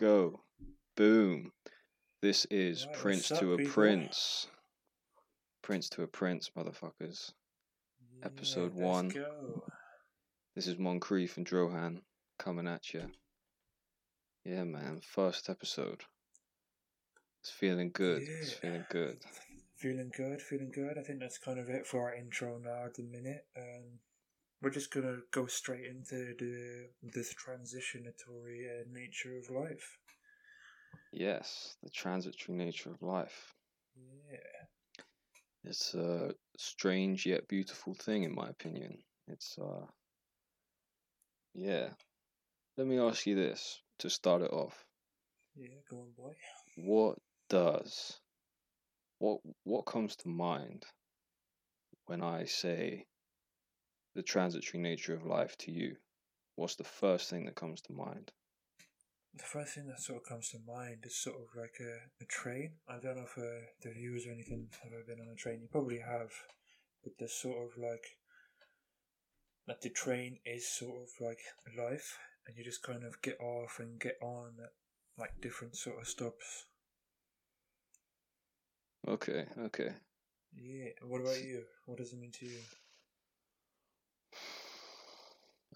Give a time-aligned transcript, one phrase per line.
[0.00, 0.40] go.
[0.96, 1.52] Boom.
[2.22, 3.72] This is Right, Prince to a people?
[3.72, 4.46] Prince.
[5.62, 7.32] Prince to a Prince, motherfuckers.
[8.22, 9.08] Episode Yeah, one.
[9.08, 9.62] Let's go.
[10.56, 12.00] This is Moncrief and Drohan
[12.38, 13.10] coming at you.
[14.44, 15.00] Yeah, man.
[15.02, 16.02] First episode.
[17.42, 18.22] It's feeling good.
[18.22, 19.18] It's feeling good.
[19.76, 20.98] Feeling good, feeling good.
[20.98, 23.46] I think that's kind of it for our intro now at the minute.
[23.56, 23.98] Um,
[24.62, 29.98] we're just gonna go straight into the this transitionatory uh, nature of life.
[31.12, 33.54] Yes, the transitory nature of life.
[34.30, 34.38] Yeah.
[35.64, 38.98] It's a strange yet beautiful thing, in my opinion.
[39.28, 39.86] It's, uh,
[41.54, 41.90] yeah.
[42.76, 44.84] Let me ask you this to start it off.
[45.56, 46.32] Yeah, go on, boy.
[46.76, 47.18] What
[47.50, 48.18] does,
[49.18, 50.84] what, what comes to mind
[52.06, 53.04] when I say
[54.14, 55.96] the transitory nature of life to you?
[56.56, 58.32] What's the first thing that comes to mind?
[59.34, 62.26] The first thing that sort of comes to mind is sort of like a, a
[62.26, 62.72] train.
[62.88, 65.60] I don't know if uh, the viewers or anything have ever been on a train.
[65.62, 66.30] You probably have,
[67.04, 68.18] but there's sort of like
[69.66, 71.38] that the train is sort of like
[71.78, 74.72] life, and you just kind of get off and get on at
[75.16, 76.66] like different sort of stops.
[79.06, 79.94] Okay, okay.
[80.54, 80.90] Yeah.
[81.02, 81.62] What about you?
[81.86, 82.58] What does it mean to you?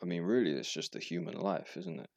[0.03, 2.11] I mean, really, it's just a human life, isn't it?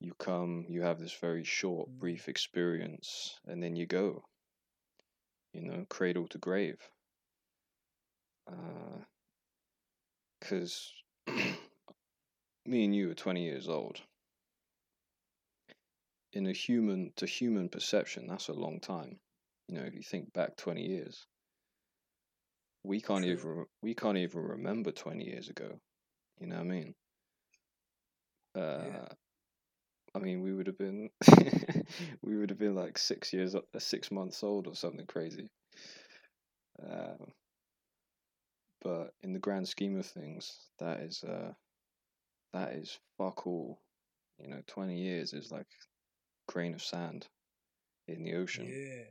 [0.00, 1.98] You come, you have this very short, Mm.
[1.98, 4.24] brief experience, and then you go.
[5.52, 6.90] You know, cradle to grave.
[10.40, 10.92] Because
[12.66, 14.00] me and you are 20 years old.
[16.32, 19.18] In a human to human perception, that's a long time.
[19.68, 21.26] You know, if you think back 20 years,
[22.84, 23.32] we can't True.
[23.32, 25.80] even we can't even remember 20 years ago.
[26.40, 26.94] You know what I mean?
[28.54, 29.06] Uh,
[30.14, 31.10] I mean, we would have been
[32.22, 35.50] we would have been like six years uh, six months old or something crazy.
[36.82, 37.32] Um,
[38.82, 41.52] but in the grand scheme of things, that is uh,
[42.52, 43.80] that is fuck all.
[44.38, 47.26] You know, 20 years is like a grain of sand
[48.06, 48.66] in the ocean.
[48.68, 49.04] Yeah.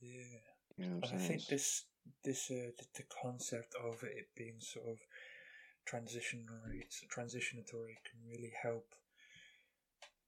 [0.00, 0.38] Yeah.
[0.76, 1.84] You know what I'm And I think this
[2.24, 4.98] this uh, the, the concept of it being sort of
[5.90, 8.94] transitionary it's a transitionatory can really help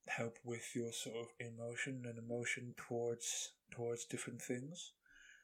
[0.09, 4.93] help with your sort of emotion and emotion towards towards different things.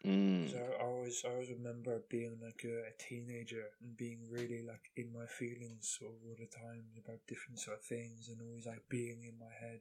[0.05, 4.63] Mm, So I always I always remember being like a, a teenager and being really
[4.67, 8.41] like in my feelings sort of all the time about different sort of things and
[8.43, 9.81] always like being in my head.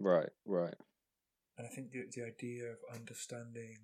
[0.00, 0.74] right, right.
[1.56, 3.78] And I think the, the idea of understanding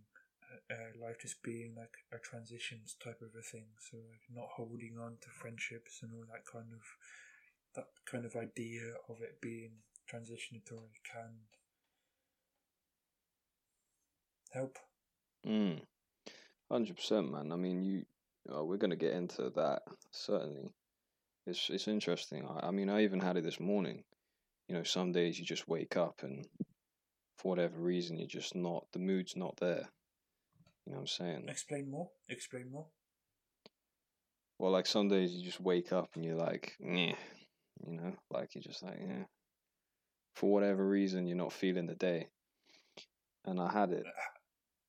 [0.51, 4.49] uh, uh, life just being like a transitions type of a thing, so like not
[4.57, 6.83] holding on to friendships and all that kind of
[7.75, 9.73] that kind of idea of it being
[10.11, 11.47] transitionatory can
[14.53, 14.79] help.
[15.47, 15.81] Mm.
[16.71, 17.53] Hundred percent, man.
[17.53, 18.05] I mean, you.
[18.51, 20.73] Uh, we're gonna get into that certainly.
[21.47, 22.47] It's it's interesting.
[22.47, 24.05] I, I mean, I even had it this morning.
[24.69, 26.47] You know, some days you just wake up and,
[27.39, 28.87] for whatever reason, you're just not.
[28.93, 29.89] The mood's not there.
[30.89, 31.45] You know what I'm saying?
[31.49, 32.09] Explain more.
[32.31, 32.87] Explain more.
[34.59, 37.13] Well, like some days you just wake up and you're like, yeah,
[37.87, 39.25] you know, like you're just like, yeah.
[40.35, 42.29] For whatever reason, you're not feeling the day.
[43.45, 44.07] And I had it.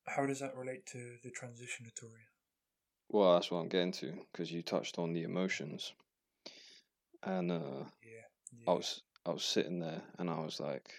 [0.06, 2.24] How does that relate to the transition, transitionatory?
[3.10, 5.92] Well, that's what I'm getting to because you touched on the emotions,
[7.22, 8.26] and uh, Yeah.
[8.52, 8.70] yeah.
[8.70, 10.90] I was I was sitting there and I was like,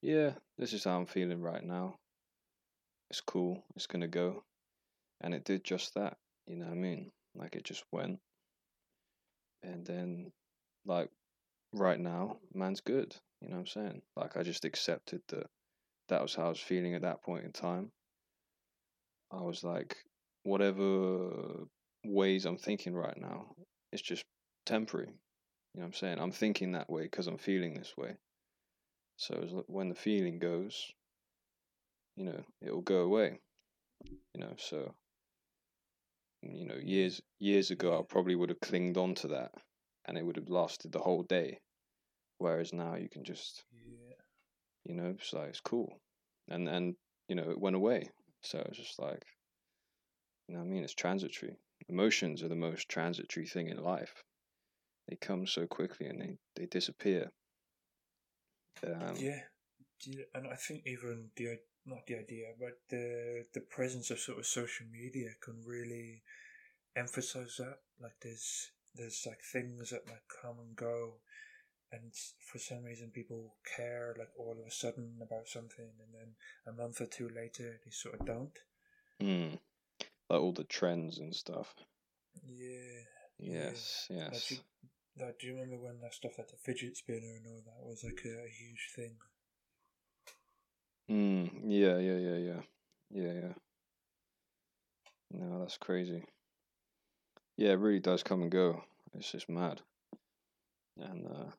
[0.00, 1.98] yeah, this is how I'm feeling right now.
[3.10, 3.64] It's cool.
[3.74, 4.44] It's gonna go,
[5.20, 6.16] and it did just that.
[6.46, 7.12] You know what I mean?
[7.34, 8.18] Like it just went,
[9.62, 10.32] and then
[10.84, 11.10] like
[11.72, 13.14] right now, man's good.
[13.40, 14.02] You know what I'm saying?
[14.16, 15.46] Like I just accepted that
[16.08, 17.90] that was how I was feeling at that point in time.
[19.30, 19.96] I was like,
[20.44, 21.66] whatever
[22.04, 23.46] ways I'm thinking right now,
[23.92, 24.24] it's just
[24.64, 25.08] temporary.
[25.08, 26.18] You know what I'm saying?
[26.20, 28.16] I'm thinking that way because I'm feeling this way.
[29.16, 30.92] So when the feeling goes,
[32.16, 33.40] you know, it'll go away.
[34.34, 34.94] You know, so
[36.42, 39.52] you know, years years ago, I probably would have clinged on to that,
[40.06, 41.58] and it would have lasted the whole day.
[42.38, 44.14] Whereas now, you can just, Yeah.
[44.84, 45.98] you know, it's like it's cool,
[46.48, 46.94] and and
[47.28, 48.10] you know, it went away.
[48.42, 49.24] So it's just like,
[50.48, 51.56] you know, what I mean, it's transitory.
[51.88, 54.22] Emotions are the most transitory thing in life.
[55.08, 57.30] They come so quickly and they they disappear.
[58.84, 59.40] Um, Yeah,
[60.34, 64.46] and I think even the not the idea, but the the presence of sort of
[64.46, 66.22] social media can really
[66.96, 67.78] emphasize that.
[68.00, 71.14] Like there's there's like things that like come and go,
[71.92, 76.34] and for some reason people care like all of a sudden about something, and then
[76.66, 78.58] a month or two later they sort of don't.
[79.22, 79.58] Mm.
[80.28, 81.74] Like all the trends and stuff.
[82.46, 83.04] Yeah.
[83.38, 84.48] Yes, Like, yes.
[84.48, 84.60] do, you,
[85.24, 88.02] like, do you remember when that stuff like the fidget spinner and all that was
[88.02, 89.16] like a, a huge thing?
[91.10, 91.62] Mm.
[91.66, 92.60] Yeah, yeah, yeah, yeah.
[93.10, 93.52] Yeah, yeah.
[95.30, 96.24] No, that's crazy.
[97.56, 98.82] Yeah, it really does come and go.
[99.14, 99.82] It's just mad.
[100.98, 101.50] And uh,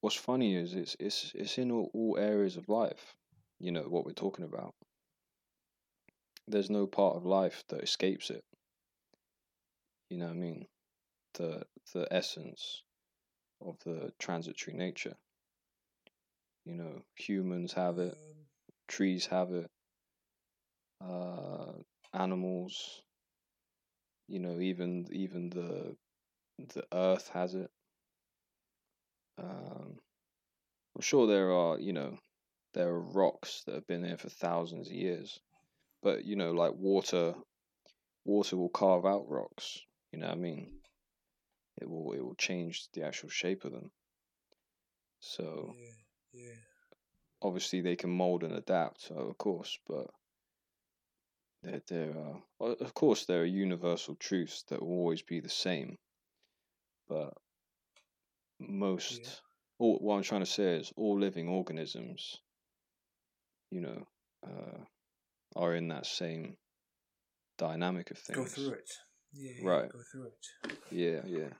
[0.00, 3.16] what's funny is it's it's it's in all, all areas of life.
[3.58, 4.74] You know what we're talking about.
[6.46, 8.44] There's no part of life that escapes it.
[10.10, 10.66] You know what I mean?
[11.34, 12.82] The the essence
[13.60, 15.16] of the transitory nature.
[16.64, 18.16] You know, humans have it,
[18.88, 19.70] trees have it,
[21.00, 21.72] uh,
[22.12, 23.02] animals.
[24.26, 25.96] You know, even even the
[26.58, 27.70] the earth has it.
[29.38, 30.00] Um,
[30.96, 32.18] I'm sure there are, you know,
[32.74, 35.40] there are rocks that have been there for thousands of years,
[36.02, 37.34] but you know, like water,
[38.24, 39.80] water will carve out rocks.
[40.12, 40.80] You know what I mean?
[41.80, 43.92] It will it will change the actual shape of them.
[45.20, 45.90] So yeah,
[46.32, 46.73] yeah.
[47.44, 49.02] Obviously they can mold and adapt.
[49.02, 50.06] So of course, but
[51.62, 55.98] there there are of course there are universal truths that will always be the same,
[57.08, 57.34] but
[58.58, 59.42] most
[59.78, 62.40] all what I'm trying to say is all living organisms,
[63.70, 64.06] you know,
[64.46, 64.78] uh,
[65.54, 66.56] are in that same
[67.58, 68.38] dynamic of things.
[68.38, 68.90] Go through it.
[69.32, 69.92] Yeah, yeah, Right.
[69.92, 70.78] Go through it.
[70.90, 71.50] Yeah, yeah.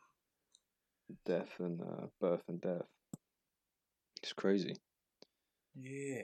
[1.26, 2.86] Death and uh, birth and death.
[4.22, 4.76] It's crazy.
[5.74, 6.22] Yeah,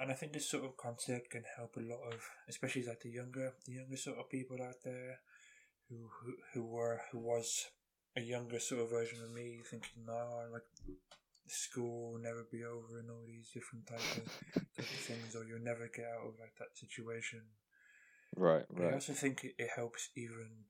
[0.00, 3.10] and I think this sort of concept can help a lot of, especially like the
[3.10, 5.20] younger, the younger sort of people out there,
[5.88, 7.66] who who, who were who was
[8.16, 10.62] a younger sort of version of me, thinking, no, like
[11.46, 15.60] school will never be over and all these different type of, of things, or you'll
[15.62, 17.42] never get out of like that situation.
[18.36, 20.64] Right, But I also think it, it helps even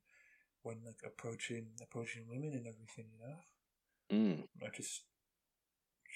[0.63, 3.39] when like approaching approaching women and everything, you know.
[4.13, 5.03] Mm, like just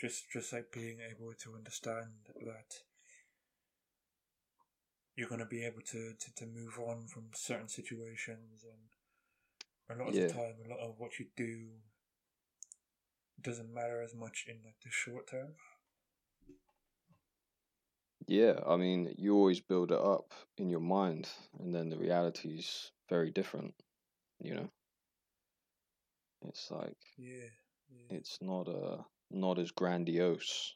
[0.00, 2.12] just just like being able to understand
[2.44, 2.82] that
[5.16, 10.02] you're going to be able to, to, to move on from certain situations and a
[10.02, 10.26] lot of Yeah.
[10.26, 11.68] the time a lot of what you do
[13.40, 15.54] doesn't matter as much in like the short term
[18.28, 21.28] Yeah, I mean, you always build it up in your mind,
[21.58, 23.74] and then the reality is very different,
[24.40, 24.70] you know?
[26.42, 27.50] It's like yeah
[27.90, 30.74] yeah it's not uh not as grandiose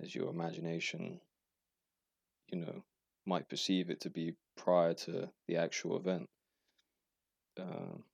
[0.00, 1.20] as your imagination,
[2.48, 2.82] you know,
[3.26, 6.28] might perceive it to be prior to the actual event.
[7.58, 8.04] Um,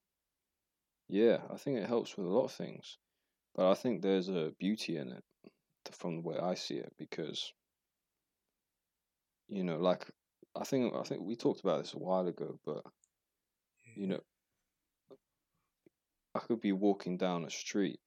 [1.09, 2.99] yeah, I think it helps with a lot of things,
[3.55, 5.25] but I think there's a beauty in it
[5.91, 7.53] from the way I see it because,
[9.49, 10.07] you know, like
[10.55, 12.83] I think I think we talked about this a while ago, but
[13.97, 14.21] you know,
[16.35, 18.01] I could be walking down a street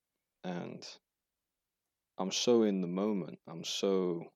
[0.43, 0.85] and
[2.17, 3.39] I'm so in the moment.
[3.47, 4.31] I'm so,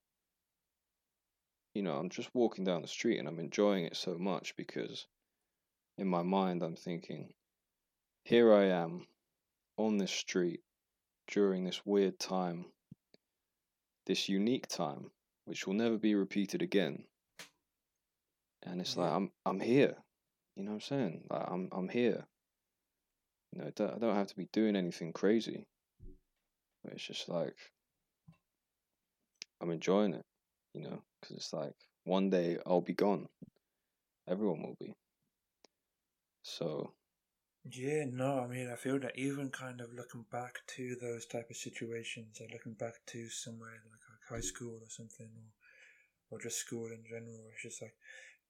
[1.74, 5.06] you know, I'm just walking down the street and I'm enjoying it so much because
[5.96, 7.32] in my mind I'm thinking,
[8.24, 9.06] here I am
[9.76, 10.60] on this street
[11.28, 12.66] during this weird time,
[14.06, 15.10] this unique time,
[15.46, 17.04] which will never be repeated again.
[18.62, 19.96] And it's like I'm I'm here.
[20.54, 21.24] You know what I'm saying?
[21.30, 22.26] Like I'm I'm here.
[23.52, 25.66] You know, I don't, I don't have to be doing anything crazy.
[26.84, 27.56] But it's just like
[29.60, 30.26] I'm enjoying it,
[30.74, 31.74] you know, because it's like
[32.04, 33.28] one day I'll be gone.
[34.26, 34.94] Everyone will be.
[36.42, 36.94] So
[37.64, 41.48] Yeah, no, I mean, I feel that even kind of looking back to those type
[41.50, 45.30] of situations, or looking back to somewhere like, like high school or something,
[46.30, 47.96] or, or just school in general, it's just like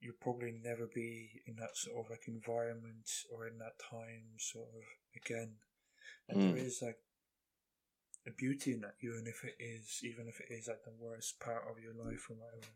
[0.01, 4.69] you'll probably never be in that sort of like environment or in that time sort
[4.69, 4.85] of
[5.17, 5.57] again.
[6.29, 6.55] And Mm.
[6.55, 6.99] there is like
[8.27, 11.41] a beauty in that, even if it is, even if it is like the worst
[11.41, 12.73] part of your life or whatever.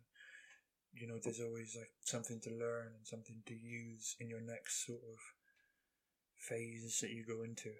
[0.94, 4.86] You know, there's always like something to learn and something to use in your next
[4.86, 5.18] sort of
[6.36, 7.70] phase that you go into.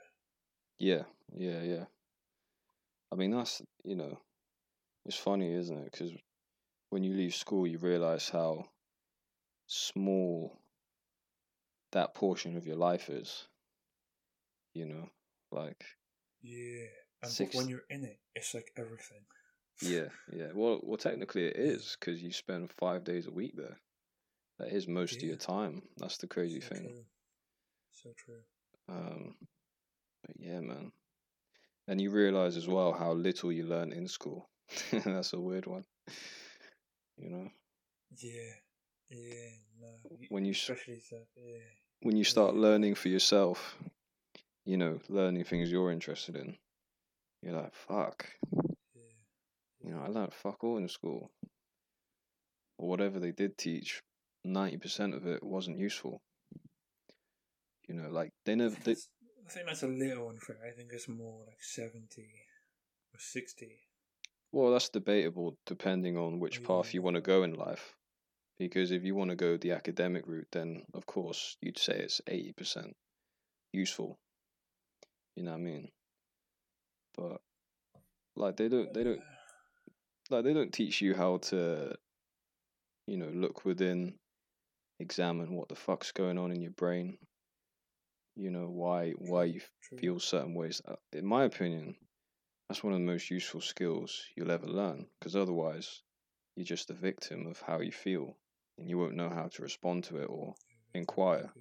[0.79, 1.03] yeah,
[1.35, 1.85] yeah, yeah.
[3.13, 4.19] I mean that's you know,
[5.07, 5.93] it's funny, isn't it?
[5.93, 6.13] Because
[6.91, 8.69] when you leave school, you realize how
[9.67, 10.61] small
[11.93, 13.49] that portion of your life is.
[14.75, 15.11] You know,
[15.51, 15.85] like
[16.43, 17.04] Yeah.
[17.25, 19.25] And Six- when you're in it, it's like everything.
[19.83, 20.51] Yeah, yeah.
[20.55, 23.79] Well, well, technically it is because you spend five days a week there.
[24.59, 25.83] That is most of your time.
[25.99, 26.83] That's the crazy so thing.
[26.83, 27.05] True.
[27.93, 28.43] So true.
[28.89, 29.35] Um,
[30.27, 30.93] but yeah, man.
[31.89, 34.49] and you realize as well how little you learn in school.
[34.93, 35.85] That's a weird one.
[37.17, 37.51] You know,
[38.17, 38.55] Yeah,
[39.11, 39.51] yeah,
[39.81, 39.89] no.
[40.29, 41.03] when you especially
[41.37, 41.59] yeah,
[42.01, 42.61] when you start Yeah.
[42.61, 43.77] learning for yourself,
[44.65, 46.57] you know, learning things you're interested in,
[47.45, 48.27] you're like, fuck,
[48.95, 49.03] yeah,
[49.83, 51.31] you know, I learned fuck all in school.
[52.79, 54.03] Or whatever they did teach,
[54.45, 56.21] ninety percent of it wasn't useful.
[57.89, 60.57] You know, like they never they, I think that's a little unfair.
[60.67, 62.31] I think it's more like seventy
[63.13, 63.79] or sixty.
[64.51, 67.95] Well, that's debatable depending on which oh, path you want to go in life.
[68.59, 72.21] Because if you want to go the academic route, then of course you'd say it's
[72.29, 72.93] 80%
[73.73, 74.17] useful.
[75.35, 75.89] You know what I mean?
[77.17, 77.41] But
[78.37, 79.23] like they don't they don't
[80.31, 81.97] like they don't teach you how to
[83.07, 84.19] you know, look within,
[85.01, 87.19] examine what the fuck's going on in your brain.
[88.37, 89.99] You know, why why you True.
[89.99, 90.81] feel certain ways.
[90.85, 91.97] Uh, In my opinion,
[92.69, 95.09] that's one of the most useful skills you'll ever learn.
[95.19, 96.03] Because otherwise,
[96.57, 98.37] you're just a victim of how you feel,
[98.79, 100.55] and you won't know how to respond to it or
[100.95, 101.53] inquire.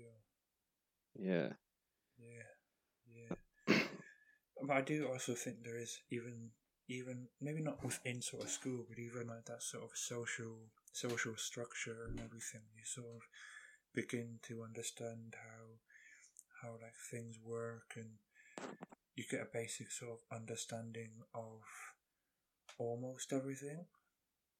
[1.16, 1.54] yeah.
[2.18, 2.54] Yeah,
[3.08, 3.36] yeah.
[4.63, 6.51] But I do also think there is even
[6.89, 10.55] even maybe not within sort of school, but even like that sort of social
[10.91, 12.62] social structure and everything.
[12.75, 13.22] You sort of
[13.93, 15.63] begin to understand how
[16.62, 18.12] how like things work, and
[19.15, 21.62] you get a basic sort of understanding of
[22.77, 23.86] almost everything,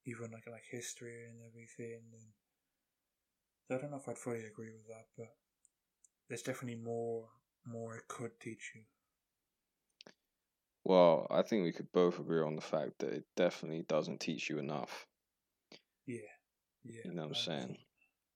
[0.05, 2.01] even like like history and everything.
[2.13, 5.36] And I don't know if I'd fully agree with that, but
[6.27, 7.29] there's definitely more
[7.65, 8.81] more it could teach you.
[10.86, 14.50] Well, I think we could both agree on the fact that it definitely doesn't teach
[14.50, 15.10] you enough.
[16.06, 16.20] Yeah,
[16.84, 17.04] yeah.
[17.04, 17.78] You know what I'm saying?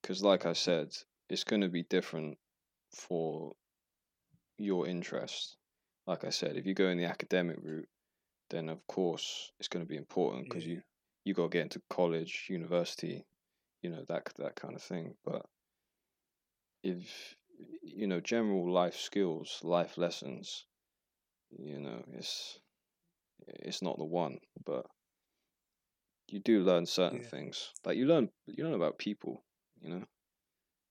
[0.02, 0.96] Because, like I said,
[1.28, 2.38] it's going to be different
[2.92, 3.56] for
[4.58, 5.56] your interest.
[6.06, 7.88] Like I said, if you go in the academic route,
[8.50, 10.66] then of course it's going to be important because Yeah.
[10.66, 10.82] you
[11.24, 13.26] you got to get into college, university,
[13.82, 15.16] you know that that kind of thing.
[15.24, 15.46] But
[16.82, 17.36] if
[17.82, 20.66] you know general life skills, life lessons,
[21.50, 22.58] you know, it's
[23.46, 24.86] it's not the one, but
[26.28, 27.28] you do learn certain Yeah.
[27.30, 27.72] things.
[27.84, 29.44] Like you learn you learn about people,
[29.80, 30.04] you know,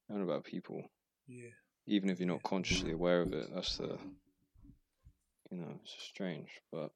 [0.09, 0.89] learn about people,
[1.27, 1.51] Yeah,
[1.85, 2.49] even if you're not Yeah.
[2.49, 3.49] consciously aware of it.
[3.53, 3.99] That's the
[5.51, 6.91] you know, it's strange, but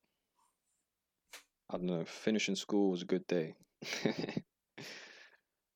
[1.69, 2.05] I don't know.
[2.05, 3.55] Finishing school was a good day.
[4.03, 4.31] yeah,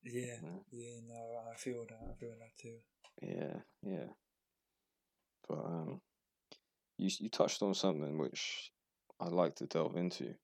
[0.04, 0.60] Yeah.
[0.72, 1.00] yeah.
[1.08, 2.00] No, I feel that.
[2.10, 2.78] I feel that too.
[3.22, 4.08] Yeah, yeah.
[5.48, 6.02] But um,
[6.98, 8.72] you you touched on something which
[9.20, 10.38] I'd like to delve into,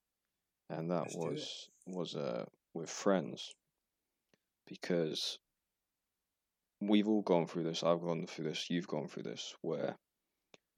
[0.69, 3.53] and that Let's was was uh with friends,
[4.65, 5.37] because
[6.81, 7.81] we've all gone through this.
[7.81, 8.69] I've gone through this.
[8.69, 9.97] You've gone through this, where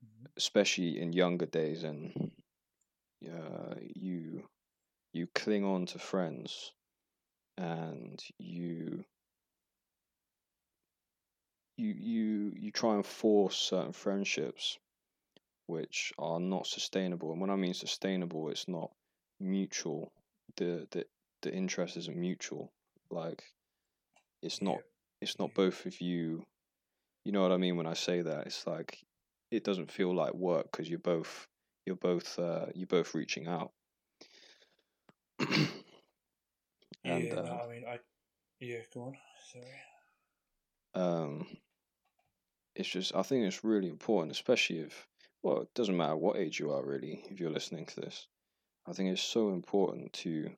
[0.02, 0.28] Mhm.
[0.38, 2.32] especially in younger days, and
[3.28, 4.48] uh, you
[5.14, 6.74] you cling on to friends,
[7.58, 9.06] and you
[11.78, 14.80] you you you try and force certain friendships
[15.68, 18.92] which are not sustainable and when i mean sustainable it's not
[19.40, 20.12] mutual
[20.58, 21.06] the the,
[21.42, 22.72] the interest isn't mutual
[23.10, 23.44] like
[24.42, 24.80] it's not
[25.22, 26.44] it's not both of you
[27.26, 29.00] you know what i mean when i say that it's like
[29.52, 31.48] it doesn't feel like work because you're both
[31.86, 33.72] you're both uh you're both reaching out
[35.40, 35.70] and
[37.04, 38.00] yeah, no, I mean, I.
[38.60, 39.18] Yeah, go on.
[39.52, 39.66] Sorry.
[40.96, 41.48] um
[42.76, 45.08] it's just i think it's really important especially if
[45.44, 48.28] well it doesn't matter what age you are really if you're listening to this
[48.88, 50.50] i think it's so important to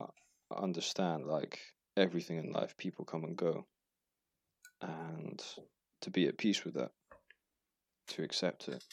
[0.00, 0.10] Mhm.
[0.56, 1.60] understand like
[1.96, 3.66] everything in life people come and go
[4.80, 5.44] and
[6.00, 6.92] to be at peace with that
[8.08, 8.84] to accept it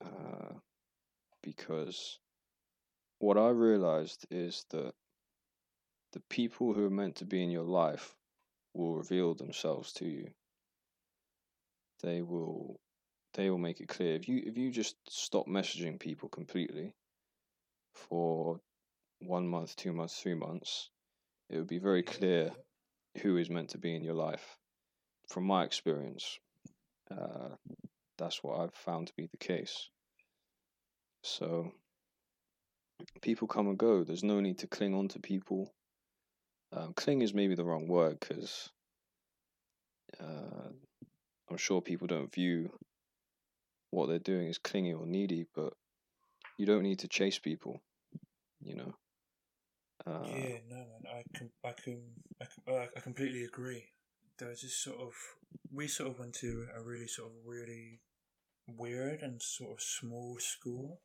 [0.00, 0.54] uh,
[1.42, 2.18] because
[3.18, 4.94] what i realized is that
[6.12, 8.14] the people who are meant to be in your life
[8.72, 10.30] will reveal themselves to you
[12.02, 12.78] they will
[13.34, 16.94] they will make it clear if you if you just stop messaging people completely
[17.94, 18.60] for
[19.20, 20.90] one month two months three months
[21.50, 22.50] it would be very clear
[23.22, 24.56] who is meant to be in your life.
[25.28, 26.38] From my experience,
[27.10, 27.50] uh,
[28.18, 29.88] that's what I've found to be the case.
[31.22, 31.72] So,
[33.22, 34.04] people come and go.
[34.04, 35.72] There's no need to cling on to people.
[36.72, 38.68] Um, cling is maybe the wrong word because
[40.20, 40.68] uh,
[41.50, 42.70] I'm sure people don't view
[43.94, 45.74] what they're doing is clingy or needy, but
[46.58, 47.80] you don't need to chase people,
[48.62, 48.94] you know.
[50.06, 52.00] Uh, yeah, no, man, I can, I can,
[52.40, 53.84] I can, uh, I completely agree.
[54.38, 55.12] There's this sort of,
[55.72, 58.00] we sort of went to a really sort of really
[58.66, 61.00] weird and sort of small school.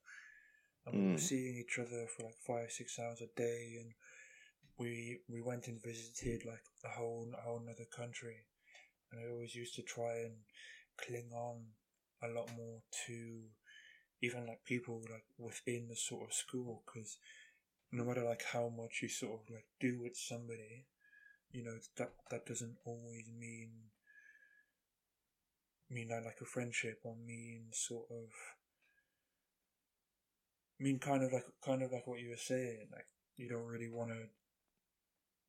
[0.86, 1.20] And we were Mm.
[1.20, 3.94] seeing each other for like five, six hours a day, and
[4.78, 8.38] we we went and visited like a whole a whole other country,
[9.12, 10.36] and I always used to try and
[10.98, 11.66] cling on
[12.24, 13.42] a lot more to
[14.22, 17.18] even like people like within the sort of school because
[17.92, 20.86] no matter like how much you sort of like do with somebody,
[21.52, 23.70] you know that that doesn't always mean
[25.90, 28.30] mean like, like a friendship or mean sort of
[30.80, 33.08] mean kind of like kind of like what you were saying like
[33.38, 34.28] you don't really want to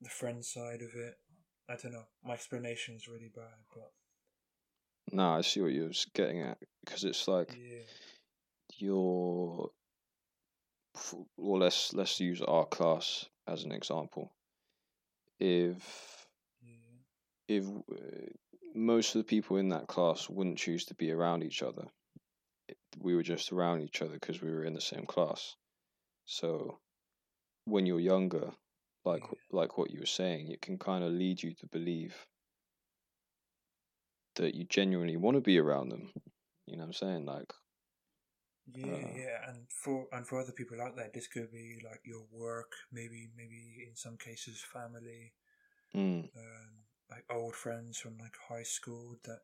[0.00, 1.18] the friend side of it
[1.68, 3.92] i don't know my explanation is really bad but
[5.12, 7.83] No, I see what you're getting at because it's like yeah
[8.78, 9.71] you're.
[11.37, 14.33] Well, let's let's use our class as an example.
[15.40, 16.26] If
[16.62, 16.99] yeah
[17.49, 17.64] if
[18.75, 21.88] most of the people in that class wouldn't choose to be around each other,
[22.99, 25.57] we were just around each other because we were in the same class.
[26.26, 26.78] So
[27.64, 28.52] when you're younger,
[29.04, 29.38] like Yeah.
[29.50, 32.26] like what you were saying, it can kind of lead you to believe
[34.40, 36.11] that you genuinely want to be around them.
[36.66, 37.25] You know what I'm saying?
[37.26, 37.52] Like,
[38.73, 42.00] yeah Uh, yeah and for and for other people out there this could be like
[42.04, 45.32] your work maybe maybe in some cases family
[45.94, 46.70] mm, um,
[47.11, 49.40] like old friends from like high school that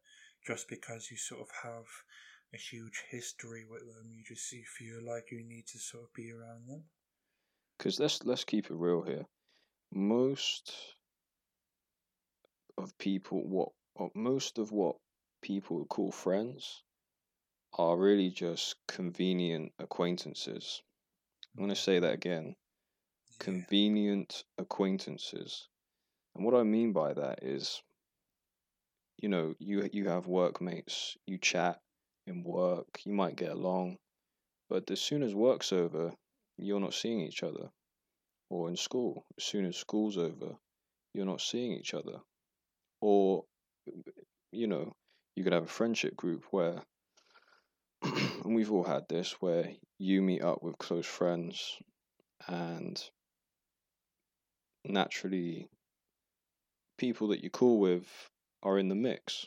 [0.47, 1.87] just because you sort of have
[2.55, 6.15] a huge history with them you just you feel like you need to sort of
[6.15, 6.85] be around them
[7.79, 9.25] because let's let's keep it real here.
[9.93, 10.75] Most
[12.79, 13.71] of people, what
[14.15, 14.97] most of what
[15.43, 16.83] people would call friends,
[17.79, 20.83] are really just convenient acquaintances.
[21.55, 22.57] I'm going to say that again.
[23.31, 23.45] yeah.
[23.45, 25.69] convenient acquaintances.
[26.35, 27.83] And what I mean by that is,
[29.19, 31.81] you know, you you have workmates, you chat
[32.27, 33.99] in work, you might get along,
[34.69, 36.15] but as soon as work's over,
[36.59, 37.71] you're not seeing each other.
[38.51, 40.57] Or in school, as soon as school's over,
[41.15, 42.21] you're not seeing each other.
[43.01, 43.45] Or,
[44.53, 44.93] you know,
[45.35, 46.83] you could have a friendship group where,
[48.03, 51.77] and we've all had this, where you meet up with close friends
[52.49, 53.03] and
[54.85, 55.69] naturally
[56.99, 58.07] people that you're cool with
[58.63, 59.47] are in the mix.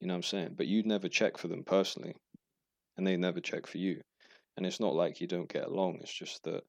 [0.00, 0.54] You know what I'm saying?
[0.56, 2.14] But you'd never check for them personally,
[2.96, 4.00] and they never check for you.
[4.56, 5.98] And it's not like you don't get along.
[6.00, 6.64] It's just that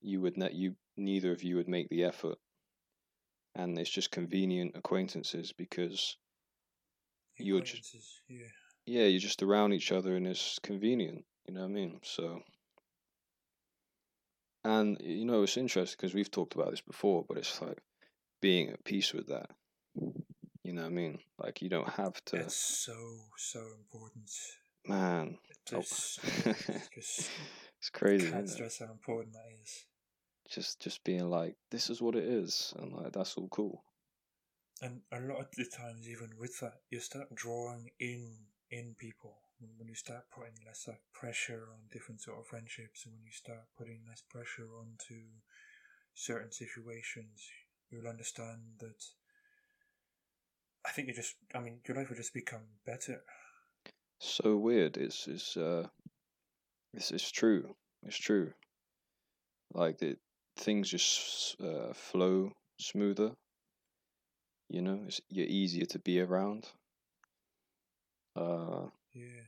[0.00, 2.36] you would net you neither of you would make the effort,
[3.54, 6.16] and it's just convenient acquaintances because
[7.38, 8.46] you're just- yeah
[8.86, 11.24] yeah you're just around each other and it's convenient.
[11.46, 12.00] You know what I mean?
[12.02, 12.42] So.
[14.64, 17.78] And you know it's interesting because we've talked about this before, but it's like
[18.40, 19.50] being at peace with that.
[20.62, 21.18] You know what I mean?
[21.38, 22.96] Like you don't have to, It's so
[23.36, 24.30] so important.
[24.88, 25.36] man.
[25.72, 27.30] oh, It's just
[27.78, 28.30] it's crazy.
[28.30, 29.84] can't stress how important that is.
[30.50, 33.84] Just just being like, this is what it is, and like that's all cool.
[34.82, 38.36] And a lot of the times, even with that, you start drawing in
[38.70, 39.38] in people
[39.76, 43.32] when you start putting less like pressure on different sort of friendships, and when you
[43.32, 45.20] start putting less pressure onto
[46.14, 47.48] certain situations,
[47.90, 49.04] you'll understand that.
[50.86, 53.22] I think you just, I mean, your life will just become better.
[54.18, 54.96] So weird.
[54.96, 55.88] It's it's uh,
[56.92, 57.74] it's it's true.
[58.02, 58.52] It's true.
[59.72, 60.16] Like the
[60.56, 63.32] things just uh, flow smoother.
[64.68, 66.68] You know, it's you're easier to be around.
[68.36, 69.46] Uh, Yeah,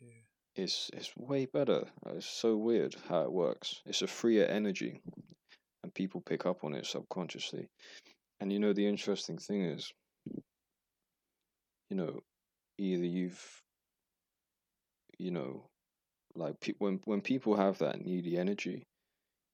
[0.00, 0.22] yeah,
[0.54, 1.84] it's it's way better.
[2.06, 3.82] It's so weird how it works.
[3.86, 5.00] It's a freer energy,
[5.82, 7.68] and people pick up on it subconsciously.
[8.40, 9.92] And you know, the interesting thing is,
[11.90, 12.20] you know,
[12.78, 13.62] either you've,
[15.18, 15.64] you know,
[16.34, 18.84] like pe- when when people have that needy energy,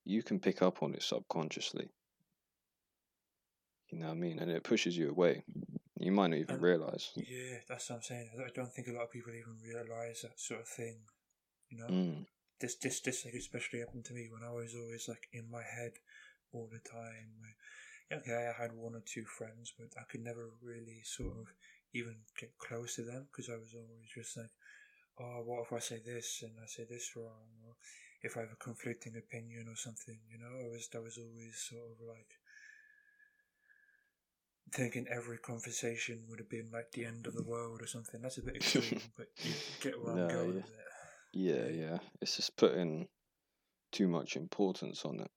[0.08, 1.88] you can pick up on it subconsciously.
[3.90, 4.38] You know what I mean?
[4.38, 5.44] And it pushes you away.
[5.98, 7.10] You might not even And- realize.
[7.16, 7.60] yeah.
[7.68, 8.30] That's what I'm saying.
[8.46, 11.04] I don't think a lot of people even realize that sort of thing.
[11.70, 12.26] You know, Mm,
[12.60, 15.62] this this this like especially happened to me when I was always like in my
[15.62, 15.92] head
[16.52, 17.42] all the time.
[18.10, 21.48] Okay, I had one or two friends, but I could never really sort of
[21.92, 24.50] even get close to them because I was always just like,
[25.18, 27.74] oh, what if I say this and I say this wrong, or
[28.22, 30.18] if I have a conflicting opinion or something.
[30.30, 32.30] You know, I was that was always sort of like
[34.72, 38.20] thinking every conversation would have been like the end of the world or something.
[38.20, 40.54] That's a bit extreme, but you get where No, I'm going yeah.
[40.56, 40.70] with it.
[41.32, 41.98] yeah, yeah.
[42.20, 43.08] It's just putting
[43.92, 45.30] too much importance on it.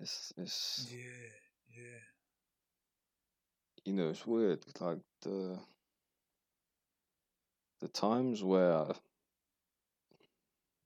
[0.00, 2.00] It's it's Yeah, yeah.
[3.84, 4.64] you know it's weird.
[4.80, 5.58] Like the
[7.80, 8.86] the times where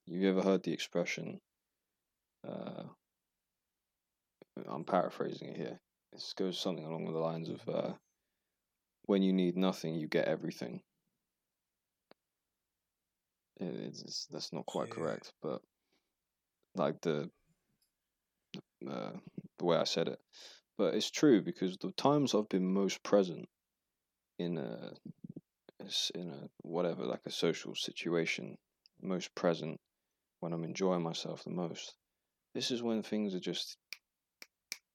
[0.07, 1.41] you ever heard the expression
[2.47, 2.85] uh,
[4.69, 5.81] I'm paraphrasing it here.
[6.13, 7.93] It goes something along the lines of uh,
[9.07, 10.81] when you need nothing, you get everything.
[13.59, 14.95] It, it's, it's, that's not quite Yeah.
[14.95, 15.61] correct, but
[16.77, 17.31] like the
[18.89, 19.13] uh,
[19.59, 20.19] the way I said it,
[20.79, 23.49] but it's true because the times I've been most present
[24.39, 24.93] in a
[26.15, 28.57] in a whatever like a social situation,
[29.03, 29.81] most present
[30.41, 31.95] when I'm enjoying myself the most.
[32.55, 33.77] This is when things are just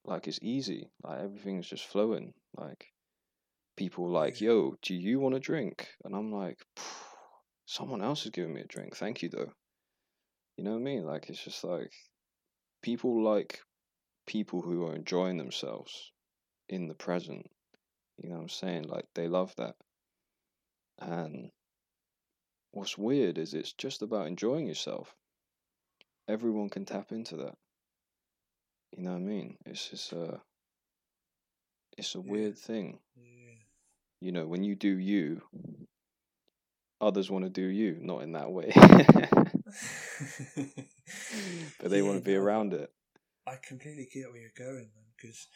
[0.05, 2.33] like it's easy, like everything's just flowing.
[2.55, 2.87] Like
[3.77, 6.59] people like, "Yo, do you want a drink?" And I'm like,
[7.65, 9.51] "Someone else is giving me a drink, thank you though."
[10.57, 11.05] You know what I mean?
[11.05, 11.93] Like it's just like
[12.81, 13.61] people like
[14.25, 16.11] people who are enjoying themselves
[16.67, 17.49] in the present.
[18.17, 18.83] You know what I'm saying?
[18.83, 19.75] Like they love that.
[20.99, 21.51] And
[22.71, 25.15] what's weird is it's just about enjoying yourself.
[26.29, 27.57] Everyone can tap into that.
[28.95, 29.57] You know what I mean?
[29.65, 30.41] It's just a
[31.97, 32.31] it's a Yeah.
[32.31, 32.99] weird thing.
[33.15, 33.57] Yeah.
[34.21, 35.41] You know, when you do you,
[37.01, 38.71] others want to do you, not in that way.
[41.79, 42.91] but they want Yeah, to be around it.
[43.47, 45.05] I completely get where you're going, man.
[45.17, 45.47] Because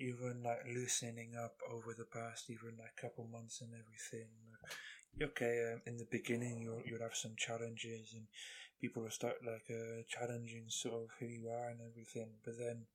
[0.00, 4.28] even like loosening up over the past, even like couple months and everything.
[5.22, 8.26] Okay, um, in the beginning you'll you'll have some challenges and
[8.80, 12.28] people will start like uh, challenging sort of who you are and everything.
[12.44, 12.86] But then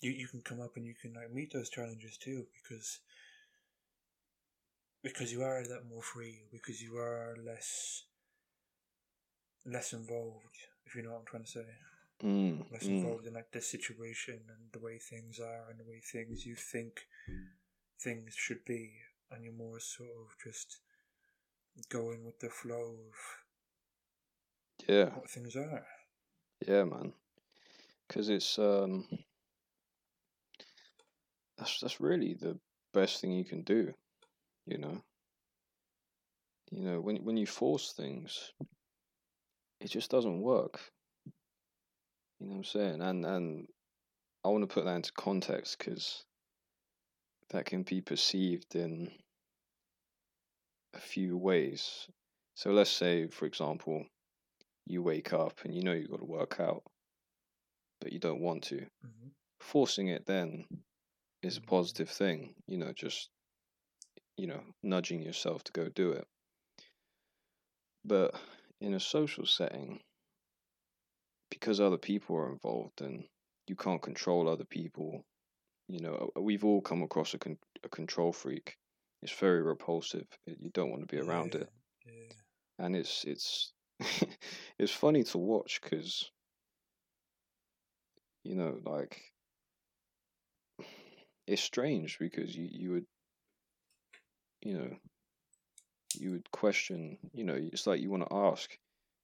[0.00, 3.00] you you can come up and you can like meet those challenges too because
[5.02, 8.04] because you are that more free because you are less
[9.66, 11.66] less involved if you know what I'm trying to say
[12.24, 12.88] Mm, less mm.
[12.88, 16.54] involved in like the situation and the way things are and the way things you
[16.56, 17.06] think
[18.00, 18.92] things should be
[19.30, 20.78] and you're more sort of just
[21.88, 23.16] going with the flow of
[24.86, 25.84] Yeah, what things are
[26.66, 27.12] yeah, man.
[28.06, 29.06] Because it's um,
[31.56, 32.58] that's that's really the
[32.92, 33.92] best thing you can do.
[34.66, 35.02] You know.
[36.70, 38.52] You know when when you force things,
[39.80, 40.80] it just doesn't work.
[42.40, 43.02] You know what I'm saying?
[43.02, 43.68] And and
[44.44, 46.24] I want to put that into context because
[47.50, 49.10] that can be perceived in
[50.94, 52.08] a few ways.
[52.54, 54.04] So let's say, for example,
[54.88, 56.84] you wake up and you know you've got to work out,
[58.00, 58.88] but you don't want to.
[59.02, 59.28] hmm
[59.60, 60.66] Forcing it then
[61.42, 61.68] is a Mhm.
[61.68, 63.30] positive thing, you know, just,
[64.38, 66.26] you know, nudging yourself to go do it.
[68.04, 68.34] But
[68.80, 70.02] in a social setting,
[71.50, 73.28] because other people are involved and
[73.66, 75.24] you can't control other people,
[75.88, 78.78] you know, uh, we've all come across a, con- a control freak.
[79.22, 80.28] It's very repulsive.
[80.46, 81.70] You don't want to be around yeah, it.
[82.04, 82.32] yeah
[82.78, 83.72] and it's it's
[84.78, 86.30] it's funny to watch because
[88.44, 89.20] you know like
[91.46, 93.06] it's strange because you you would
[94.62, 94.96] you know
[96.14, 98.78] you would question you know it's like you want to ask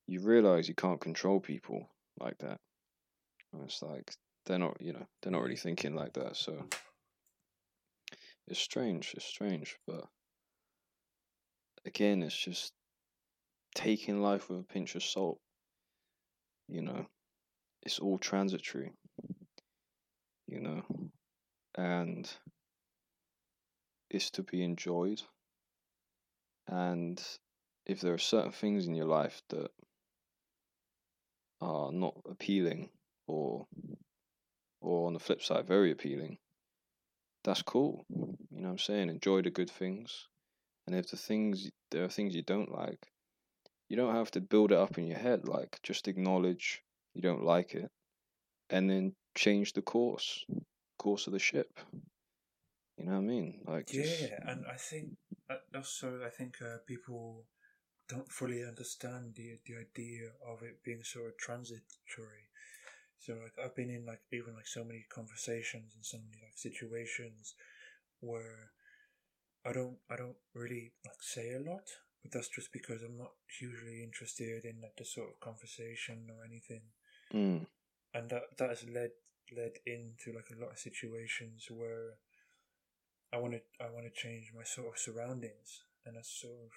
[0.07, 1.89] you realize you can't control people
[2.21, 2.61] like that.
[3.53, 4.13] And it's like
[4.47, 6.67] they're not you know they're not really thinking like that so
[8.47, 10.05] it's strange it's strange but
[11.87, 12.73] again it's just
[13.75, 15.39] taking life with a pinch of salt
[16.69, 17.07] you know
[17.83, 18.93] it's all transitory
[20.47, 20.83] you know
[21.77, 22.31] and
[24.15, 25.21] it's to be enjoyed.
[26.69, 27.23] And
[27.87, 29.71] if there are certain things in your life that
[31.61, 32.91] are not appealing
[33.27, 33.67] or
[34.81, 36.37] or on the flip side very appealing
[37.43, 38.05] that's cool.
[38.11, 39.09] You know what i'm saying?
[39.09, 40.29] Enjoy the good things.
[40.87, 43.07] And if the things there are things you don't like
[43.89, 46.83] you don't have to build it up in your head like just acknowledge
[47.15, 47.91] you don't like it
[48.71, 50.45] and then change the course
[50.99, 51.81] course of the ship.
[52.97, 53.61] You know what i mean?
[53.67, 55.17] Like just yeah and I think
[55.75, 57.45] also I think uh, people
[58.09, 62.47] don't fully understand the the idea of it being sort of transitory.
[63.19, 66.57] So like I've been in like even like so many conversations and so many like
[66.57, 67.55] situations
[68.21, 68.71] where
[69.67, 71.87] I don't I don't really like say a lot,
[72.25, 76.43] but that's just because I'm not hugely interested in like the sort of conversation or
[76.45, 76.81] anything.
[77.33, 77.67] mm,
[78.15, 79.11] And that that has led
[79.55, 82.17] led into like a lot of situations where
[83.33, 86.71] I want to I want to change my sort of surroundings, and that's sort of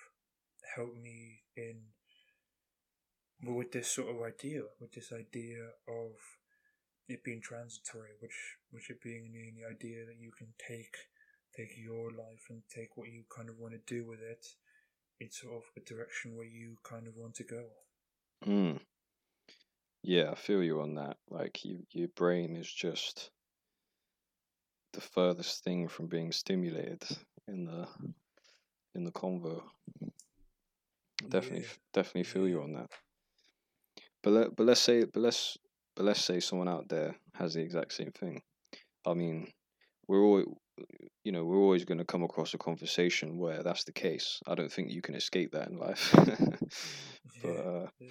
[0.76, 1.94] helped me in
[3.44, 6.12] well, with this sort of idea, with this idea of
[7.08, 10.96] it being transitory, which which it being the, the idea that you can take
[11.56, 14.46] take your life and take what you kind of want to do with it,
[15.20, 17.64] in sort of a direction where you kind of want to go.
[18.46, 18.80] Mm.
[20.04, 21.18] Yeah, I feel you on that.
[21.30, 23.32] Like you, your brain is just
[24.94, 27.04] the furthest thing from being stimulated
[27.48, 27.88] in the
[28.96, 29.62] in the convo.
[31.30, 32.90] Definitely, Yeah, definitely feel you on that.
[34.24, 35.58] But let, but let's say, but let's
[35.96, 38.42] but let's say someone out there has the exact same thing.
[39.06, 39.52] I mean,
[40.08, 40.44] we're all,
[41.24, 44.40] you know, we're always going to come across a conversation where that's the case.
[44.48, 46.12] I don't think you can escape that in life.
[47.44, 48.10] but uh, yeah,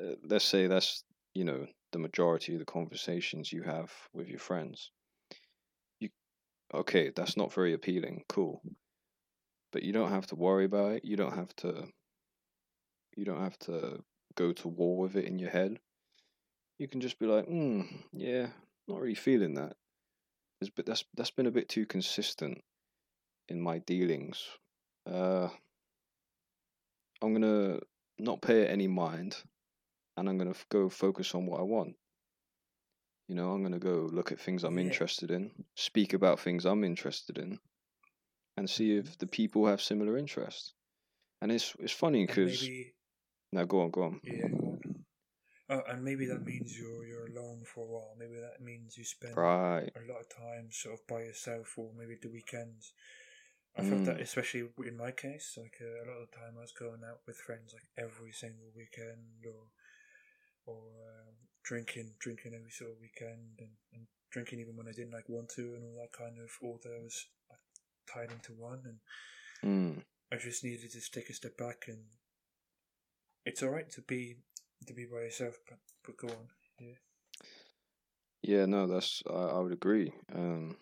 [0.00, 4.38] uh, let's say that's you know the majority of the conversations you have with your
[4.38, 4.90] friends.
[6.00, 6.08] You
[6.74, 7.12] okay?
[7.14, 8.24] That's not very appealing.
[8.28, 8.62] Cool,
[9.72, 11.04] but you don't have to worry about it.
[11.04, 11.86] You don't have to.
[13.16, 14.02] You don't have to
[14.36, 15.78] go to war with it in your head.
[16.78, 18.48] You can just be like, hmm, yeah,
[18.86, 19.74] not really feeling that.
[20.74, 22.62] But that's that's been a bit too consistent
[23.48, 24.44] in my dealings.
[25.06, 25.48] Uh,
[27.22, 27.80] I'm gonna
[28.18, 29.36] not pay it any mind,
[30.16, 31.94] and I'm gonna f- go focus on what I want.
[33.28, 34.84] You know, I'm gonna go look at things I'm yeah.
[34.84, 37.58] interested in, speak about things I'm interested in,
[38.56, 40.74] and see if the people have similar interests.
[41.40, 42.68] And it's it's funny because
[43.52, 44.20] now go on, go on.
[44.24, 44.48] yeah,
[45.70, 48.14] Oh, and maybe that means you're you're alone for a while.
[48.18, 49.92] Maybe that means you spend Right.
[49.96, 52.92] a lot of time sort of by yourself, or maybe the weekends.
[53.76, 54.22] I felt that Mm.
[54.22, 57.20] especially in my case, like uh, a lot of the time I was going out
[57.26, 59.68] with friends like every single weekend, or
[60.66, 65.12] or um, drinking drinking every sort of weekend, and, and drinking even when I didn't
[65.12, 67.60] like want to, and all that kind of all that was like,
[68.12, 68.98] tied into one, and
[69.64, 70.02] Mm.
[70.32, 72.04] I just needed to take a step back, and
[73.44, 74.36] it's all right to be
[74.86, 76.48] to be by yourself, but but go on,
[76.80, 76.94] yeah,
[78.42, 80.12] Yeah, no, that's I, I would agree.
[80.34, 80.76] Um,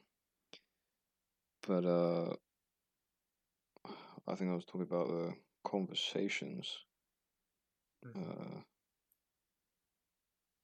[1.66, 2.34] but uh,
[4.28, 6.84] I think I was talking about the conversations.
[8.04, 8.16] Mhm.
[8.16, 8.60] Uh,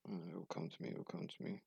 [0.09, 0.89] uh, it'll come to me.
[0.91, 1.63] It'll come to me.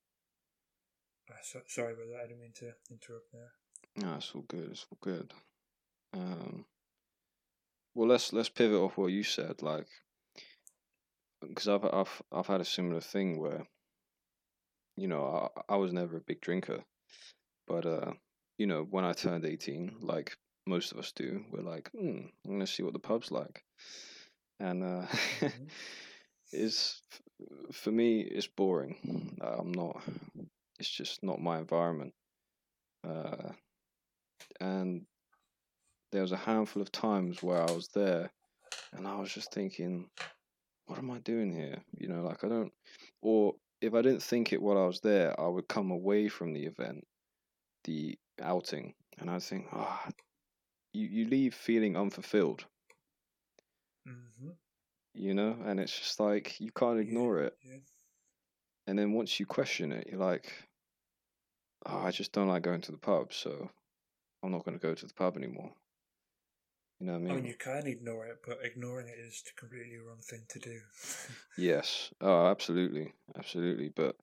[1.29, 2.23] Uh, so, sorry about that.
[2.23, 3.51] I didn't mean to interrupt there.
[3.95, 4.71] No, it's all good.
[4.71, 5.33] It's all good.
[6.13, 6.65] Um,
[7.93, 9.87] well, let's let's pivot off what you said, like,
[11.47, 13.65] because I've I've I've had a similar thing where,
[14.97, 16.83] you know, I I was never a big drinker,
[17.67, 18.13] but uh,
[18.57, 22.51] you know, when I turned eighteen, like most of us do, we're like, hmm, I'm
[22.51, 23.63] gonna see what the pub's like,
[24.59, 25.05] and uh,
[25.39, 25.65] hmm
[26.51, 27.01] is
[27.71, 29.37] for me it's boring.
[29.41, 30.01] I'm not.
[30.79, 32.13] It's just not my environment.
[33.07, 33.51] Uh,
[34.59, 35.05] and
[36.11, 38.31] there was a handful of times where I was there,
[38.93, 40.09] and I was just thinking,
[40.85, 41.83] what am I doing here?
[41.97, 42.73] You know, like I don't.
[43.21, 46.53] Or if I didn't think it while I was there, I would come away from
[46.53, 47.07] the event,
[47.85, 50.09] the outing, and I'd think, ah,
[50.93, 52.67] you you leave feeling unfulfilled.
[54.05, 54.57] hmm
[55.15, 57.57] You know, and it's just like you can't Yeah, ignore it.
[57.61, 57.79] yeah,
[58.87, 60.67] And then once you question it, you're like,
[61.85, 63.71] oh, I just don't like going to the pub, so
[64.43, 65.75] I'm not going to go to the pub anymore.
[66.99, 67.31] You know what I mean?
[67.31, 67.45] I mean?
[67.45, 70.79] you can ignore it, but ignoring it is the completely wrong thing to do.
[71.57, 72.11] Yes.
[72.19, 73.13] Oh, absolutely.
[73.37, 73.87] Absolutely.
[73.89, 74.17] But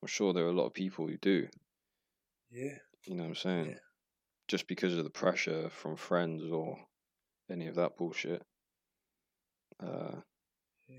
[0.00, 1.48] I'm sure there are a lot of people who do.
[2.50, 3.66] yeah, You know what I'm saying?
[3.70, 3.78] yeah,
[4.48, 6.78] Just because of the pressure from friends or
[7.50, 8.42] any of that bullshit.
[9.80, 10.16] Uh,
[10.88, 10.96] yeah,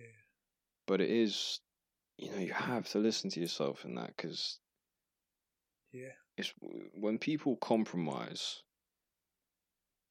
[0.88, 1.60] but it is,
[2.18, 4.60] you know, you have to listen to yourself in that because
[5.92, 6.54] yeah, it's
[6.94, 8.62] when people compromise,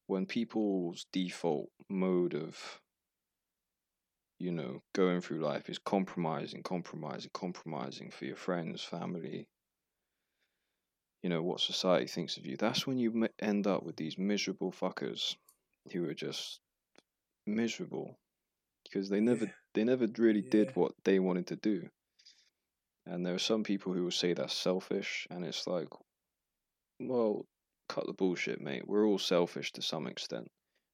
[0.06, 2.80] when people's default mode of,
[4.38, 9.46] you know, going through life is compromising, compromising, compromising for your friends, family,
[11.22, 14.72] you know, what society thinks of you, that's when you end up with these miserable
[14.72, 15.36] fuckers
[15.92, 16.60] who are just
[17.46, 18.18] miserable
[18.84, 21.88] because they never yeah, they never really did what they wanted to do.
[23.06, 25.88] And there are some people who will say that's selfish, and it's like,
[27.00, 27.46] well,
[27.92, 28.86] cut the bullshit, mate.
[28.86, 30.50] We're all selfish to some extent.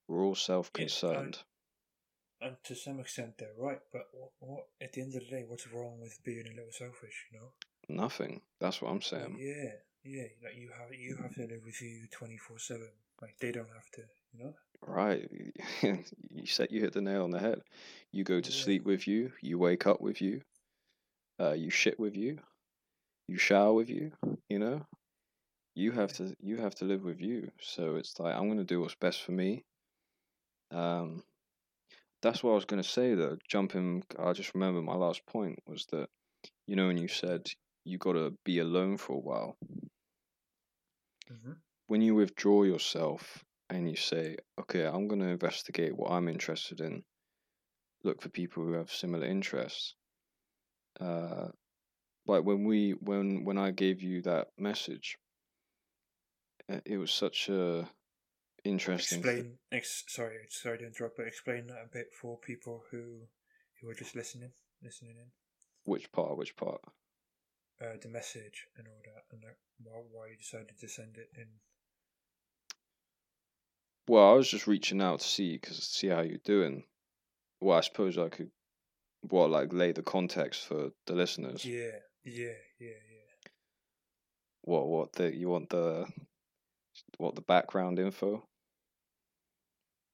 [0.08, 1.38] We're all self-concerned.
[2.40, 3.78] And, and to some extent, they're right.
[3.92, 6.72] But what, what, at the end of the day, what's wrong with being a little
[6.72, 7.26] selfish?
[7.32, 8.02] You know?
[8.02, 8.40] Nothing.
[8.60, 9.36] That's what I'm saying.
[9.38, 9.70] yeah,
[10.04, 10.28] yeah.
[10.42, 12.88] Like you have, you have to live with you twenty four seven.
[13.22, 14.02] Like they don't have to.
[14.32, 14.54] You know?
[14.82, 15.28] Right.
[16.30, 17.60] you said you hit the nail on the head.
[18.12, 19.32] You go to Yeah, sleep with you.
[19.40, 20.42] You wake up with you.
[21.40, 22.38] Uh, you shit with you.
[23.26, 24.12] You shower with you.
[24.48, 24.86] You know.
[25.78, 26.36] You have to.
[26.40, 27.50] You have to live with you.
[27.62, 29.64] So it's like I'm gonna do what's best for me.
[30.70, 31.22] Um,
[32.22, 33.38] that's what I was gonna say though.
[33.48, 34.04] Jumping.
[34.18, 36.08] I just remember my last point was that
[36.66, 37.46] you know when you said
[37.84, 39.56] you gotta be alone for a while.
[41.28, 41.52] hmm
[41.88, 46.80] When you withdraw yourself and you say, okay, I'm going to investigate what I'm interested
[46.80, 47.04] in,
[48.02, 49.94] look for people who have similar interests.
[51.00, 51.48] Uh,
[52.26, 55.18] like when we when when I gave you that message,
[56.68, 57.88] it was such a
[58.64, 59.18] interesting.
[59.18, 59.58] Explain.
[59.72, 63.22] Ex- sorry, sorry to interrupt, but explain that a bit for people who
[63.80, 64.52] who are just listening,
[64.82, 65.30] listening in.
[65.84, 66.36] which part?
[66.36, 66.80] Which part?
[67.80, 69.54] Uh, the message and all that, and that,
[69.84, 71.46] why, why you decided to send it in.
[74.08, 76.84] Well, I was just reaching out to see because see how you're doing.
[77.60, 78.50] Well, I suppose I could,
[79.22, 81.64] well, like lay the context for the listeners.
[81.64, 83.50] Yeah, yeah, yeah, yeah.
[84.62, 86.06] What what the you want the
[87.16, 88.46] what the background info?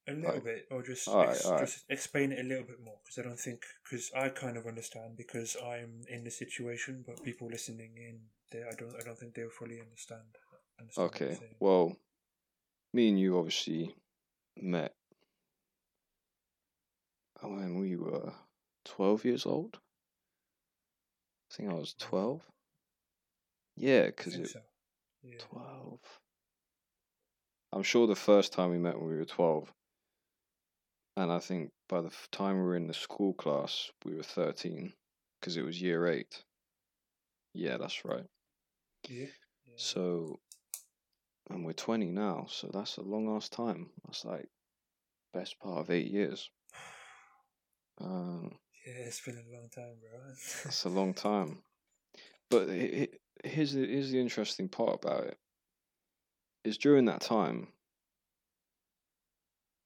[0.07, 3.19] A little Like- bit, or just ex- just explain it a little bit more, because
[3.19, 7.49] I don't think because I kind of understand because I'm in the situation, but people
[7.49, 10.37] listening in, they I don't I don't think they'll fully understand.
[10.79, 11.57] understand Okay.
[11.59, 11.97] Well,
[12.93, 13.95] me and you obviously
[14.57, 14.95] met
[17.41, 18.33] when we were
[18.85, 19.79] 12 years old.
[21.51, 22.43] I think I was 12.
[23.77, 24.61] Yeah, because it so.
[25.23, 25.39] Yeah.
[25.39, 26.01] 12.
[27.75, 29.73] I'm sure the first time we met when we were 12.
[31.17, 34.93] And I think by the time we were in the school class, we were 13
[35.41, 36.45] because it was year 8.
[37.53, 38.27] Yeah, that's right.
[39.09, 39.27] Yeah.
[39.67, 39.75] yeah.
[39.77, 40.39] So,
[41.51, 43.91] and we're 20 now, so that's a long ass time.
[44.05, 44.49] That's like
[45.33, 46.51] best part of eight years.
[48.01, 48.57] Um,
[48.87, 50.21] Yeah, it's been a long time, bro.
[50.65, 51.65] it's a long time.
[52.51, 53.09] But he-
[53.43, 55.39] he- here's the, here's the interesting part about it.
[56.65, 57.69] Is during that time,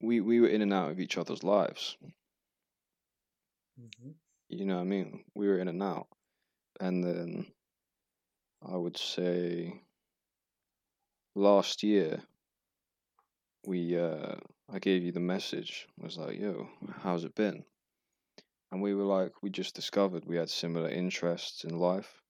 [0.01, 1.97] we we were in and out of each other's lives.
[3.77, 4.11] hmm
[4.49, 5.25] You know what I mean?
[5.35, 6.09] We were in and out,
[6.81, 7.47] and then
[8.63, 9.83] I would say
[11.35, 12.23] last year
[13.67, 14.37] we uh
[14.71, 15.87] I gave you the message.
[16.01, 16.69] I was like, "Yo,
[17.03, 17.65] how's it been?"
[18.71, 22.23] And we were like, we just discovered we had similar interests in life.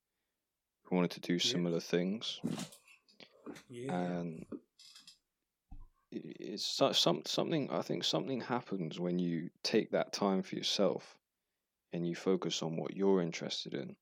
[0.90, 2.40] We wanted to do similar things,
[3.68, 3.92] Yeah.
[3.92, 4.46] and
[6.11, 7.70] it's so- some something.
[7.70, 11.18] I think something happens when you take that time for yourself,
[11.92, 13.96] and you focus on what you're interested in,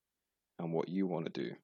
[0.59, 1.55] and what you want to do.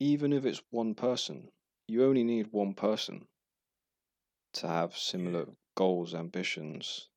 [0.00, 1.52] Even if it's one person,
[1.86, 3.28] you only need one person
[4.54, 5.46] to have similar
[5.76, 7.08] goals, ambitions.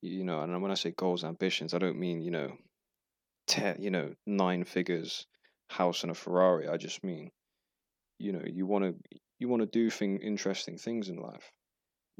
[0.00, 2.56] You know, and when I say goals, ambitions, I don't mean you know,
[3.46, 5.26] ten, you know, nine figures,
[5.68, 6.68] house and a Ferrari.
[6.68, 7.30] I just mean,
[8.18, 11.50] you know, you want to you want to do thing interesting things in life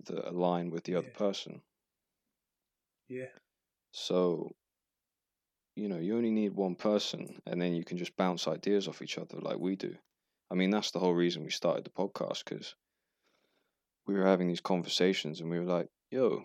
[0.07, 1.19] that align with the other Yeah.
[1.19, 1.63] person.
[3.09, 3.33] yeah.
[3.93, 4.53] So,
[5.77, 9.03] you know, you only need one person, and then you can just bounce ideas off
[9.03, 9.97] each other like we do.
[10.51, 12.75] I mean, that's the whole reason we started the podcast because
[14.07, 16.43] we were having these conversations, and we were like, "Yo,"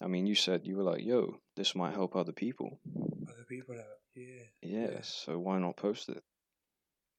[0.00, 2.80] I mean, you said you were like, "Yo, this might help other people."
[3.28, 4.00] Other people out.
[4.14, 4.44] Yeah.
[4.62, 5.00] Yeah, Yeah.
[5.02, 6.22] so why not post it?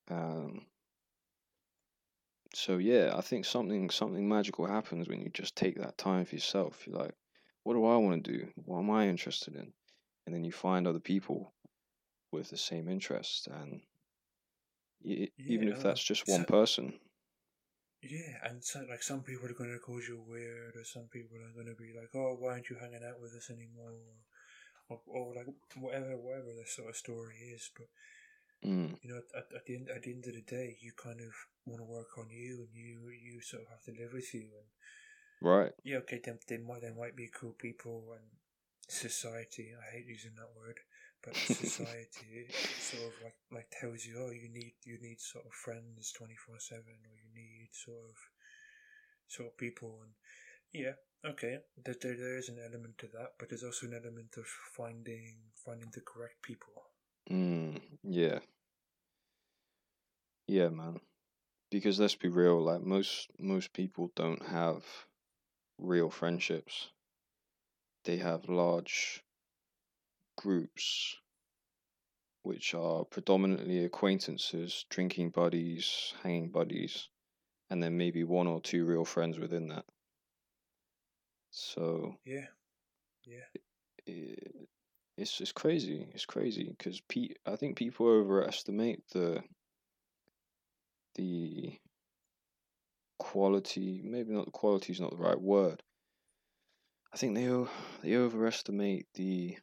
[0.10, 0.66] Um.
[2.56, 6.36] So yeah, I think something something magical happens when you just take that time for
[6.36, 6.88] yourself.
[6.88, 7.16] You're like,
[7.64, 8.48] what do I want to do?
[8.56, 9.74] What am I interested in?
[10.26, 11.54] And then you find other people
[12.32, 13.82] with the same interest, and
[15.04, 17.00] y- even if that's just one so- person,
[18.02, 21.54] Yeah, and so, like some people are gonna call you weird, or some people are
[21.58, 23.94] gonna be like, "Oh, why aren't you hanging out with us anymore?"
[24.90, 27.72] Or, or like whatever, whatever the sort of story is.
[27.76, 27.88] But
[28.64, 31.20] mm, you know, at, at the end, at the end of the day, you kind
[31.20, 31.34] of
[31.66, 34.48] want to work on you, and you you sort of have to live with you.
[34.54, 34.70] And
[35.42, 35.72] right?
[35.84, 38.26] yeah, okay, they, they might they might be cool people, and
[38.88, 39.74] society.
[39.74, 40.80] I hate using that word,
[41.24, 42.48] but society
[42.80, 46.36] sort of like like tells you, oh, you need you need sort of friends twenty
[46.36, 48.18] four seven, or you need sort of
[49.28, 50.14] sort of people, and
[50.74, 50.94] yeah,
[51.26, 54.46] okay, there, there there is an element to that, but there's also an element of
[54.46, 56.84] finding finding the correct people.
[57.30, 58.40] Mm, yeah,
[60.48, 61.00] yeah, man.
[61.72, 64.84] Because let's be real, like most most people don't have
[65.80, 66.92] real friendships.
[68.06, 69.22] They have large
[70.38, 71.18] groups
[72.44, 77.10] which are predominantly acquaintances, drinking buddies, hanging buddies,
[77.70, 79.86] and then maybe one or two real friends within that.
[81.50, 82.48] So Yeah,
[83.26, 83.46] yeah,
[84.08, 84.68] i-
[85.18, 86.08] it's it's crazy.
[86.14, 89.44] It's crazy because pe- I think people overestimate the
[91.16, 91.78] the
[93.20, 94.02] quality.
[94.04, 95.82] Maybe not the quality is not the right word.
[97.14, 97.70] I think they o-
[98.02, 99.58] they overestimate the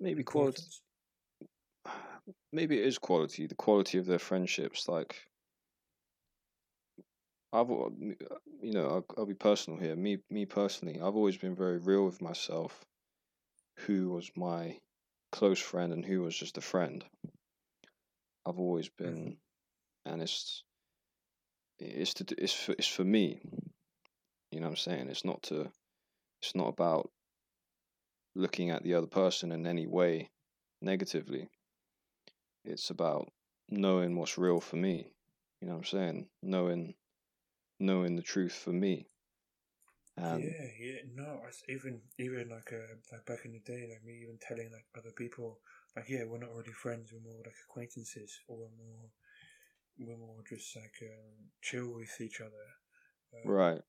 [0.00, 0.62] maybe quality.
[2.52, 3.46] Maybe it is quality.
[3.46, 5.28] The quality of their friendships, like
[7.52, 7.90] I've uh,
[8.62, 9.94] you know I'll, I'll be personal here.
[9.96, 12.84] Me me personally, I've always been very real with myself.
[13.80, 14.78] Who was my
[15.36, 17.04] close friend and who was just a friend.
[18.46, 19.04] I've always mm-hmm.
[19.04, 19.36] been,
[20.04, 20.64] and it's
[21.78, 23.40] it's to it's for it's for me.
[24.50, 25.08] You know what I'm saying?
[25.08, 25.70] It's not to
[26.40, 27.10] it's not about
[28.34, 30.30] looking at the other person in any way
[30.80, 31.48] negatively.
[32.64, 33.30] It's about
[33.68, 35.12] knowing what's real for me.
[35.60, 36.28] You know what I'm saying?
[36.42, 36.94] Knowing
[37.78, 39.06] knowing the truth for me.
[40.16, 41.00] And yeah, yeah.
[41.14, 44.86] No, even even like uh, like back in the day, like me even telling like
[44.96, 45.58] other people,
[45.94, 47.12] like yeah, we're not really friends.
[47.12, 49.10] We're more like acquaintances, or we're more
[49.98, 52.66] we're more just like um, chill with each other.
[53.34, 53.82] Um, right.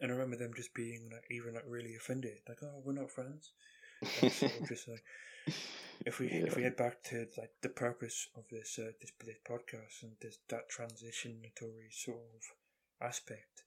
[0.00, 3.10] And I remember them just being like even like really offended, like oh, we're not
[3.10, 3.52] friends.
[4.20, 5.04] And sort of just like
[6.06, 9.38] if we if we head back to like the purpose of this uh, this this
[9.48, 13.63] podcast and this that transitionatory sort of aspect,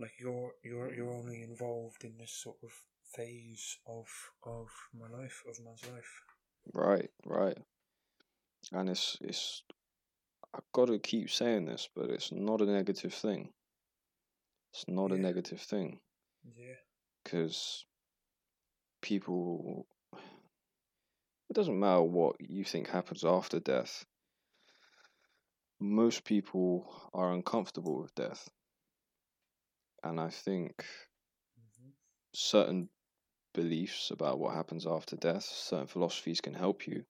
[0.00, 2.70] like you're you're you're only involved in this sort of
[3.14, 4.08] phase of
[4.44, 6.22] of my life of man's life.
[6.72, 7.58] Right, right.
[8.72, 9.62] And it's it's
[10.54, 13.50] I've got to keep saying this, but it's not a negative thing.
[14.72, 15.98] It's not a negative thing
[16.56, 16.76] Yeah,
[17.24, 17.84] because
[19.02, 19.86] people
[21.48, 24.04] it doesn't matter what you think happens after death.
[25.80, 28.48] Most people are uncomfortable with death.
[30.02, 30.84] And I think
[31.56, 31.90] hmm
[32.34, 32.88] certain
[33.54, 37.04] beliefs about what happens after death, certain philosophies can help you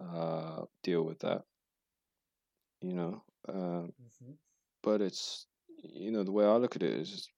[0.00, 1.44] uh, deal with that.
[2.80, 4.32] You know, uh, hmm
[4.82, 5.46] but it's
[5.82, 7.28] you know the way I look at it is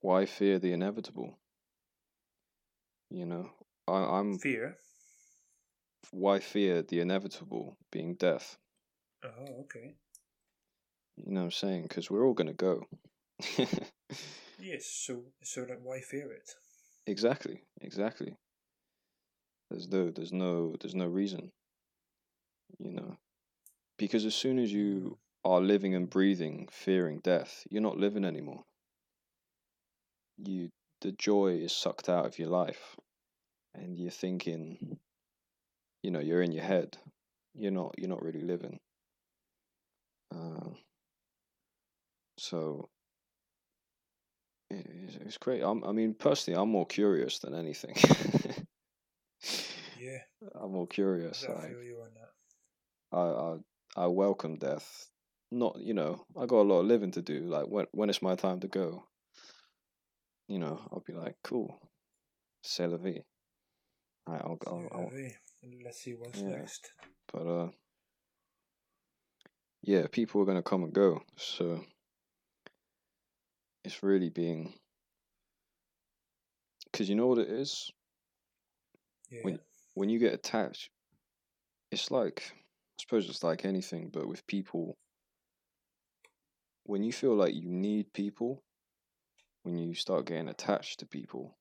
[0.00, 1.38] why fear the inevitable.
[3.10, 3.50] You know,
[3.88, 4.76] I, I'm fear.
[6.10, 8.58] why fear the inevitable being death.
[9.24, 9.96] Oh, okay.
[11.16, 11.82] You know what I'm saying?
[11.82, 12.86] Because we're all gonna go.
[14.58, 14.86] Yes.
[14.86, 16.50] So so like why fear it?
[17.06, 18.36] exactly, exactly.
[19.70, 21.52] There's no, there's no, there's no reason.
[22.78, 23.18] You know,
[23.98, 28.64] because as soon as you are living and breathing, fearing death, you're not living anymore.
[30.38, 30.70] You,
[31.02, 32.96] the joy is sucked out of your life,
[33.74, 34.98] and you're thinking,
[36.02, 36.96] you know, you're in your head.
[37.54, 38.78] You're not, you're not really living.
[40.34, 40.70] Uh,
[42.38, 42.88] so
[44.70, 44.86] it,
[45.24, 45.62] it's, great.
[45.62, 47.94] I'm, I mean, personally, I'm more curious than anything.
[50.00, 50.18] Yeah,
[50.60, 51.44] I'm more curious.
[51.48, 53.16] I Like, feel you on that.
[53.16, 55.08] I, I I welcome death.
[55.50, 57.46] Not you know I got a lot of living to do.
[57.46, 59.04] Like when when it's my time to go,
[60.48, 61.80] you know I'll be like cool,
[62.62, 63.22] c'est la vie.
[64.28, 65.12] Right, I'll, I'll
[65.84, 66.58] Let's see what's Yeah.
[66.58, 66.90] next.
[67.32, 67.68] but uh
[69.82, 71.84] yeah people are gonna come and go so
[73.86, 74.74] it's really being
[76.90, 77.90] because you know what it is?
[79.30, 79.42] Yeah.
[79.42, 79.60] When-
[79.94, 80.90] when you get attached
[81.90, 84.98] it's like I suppose it's like anything but with people
[86.82, 88.62] when you feel like you need people
[89.62, 91.56] when you start getting attached to people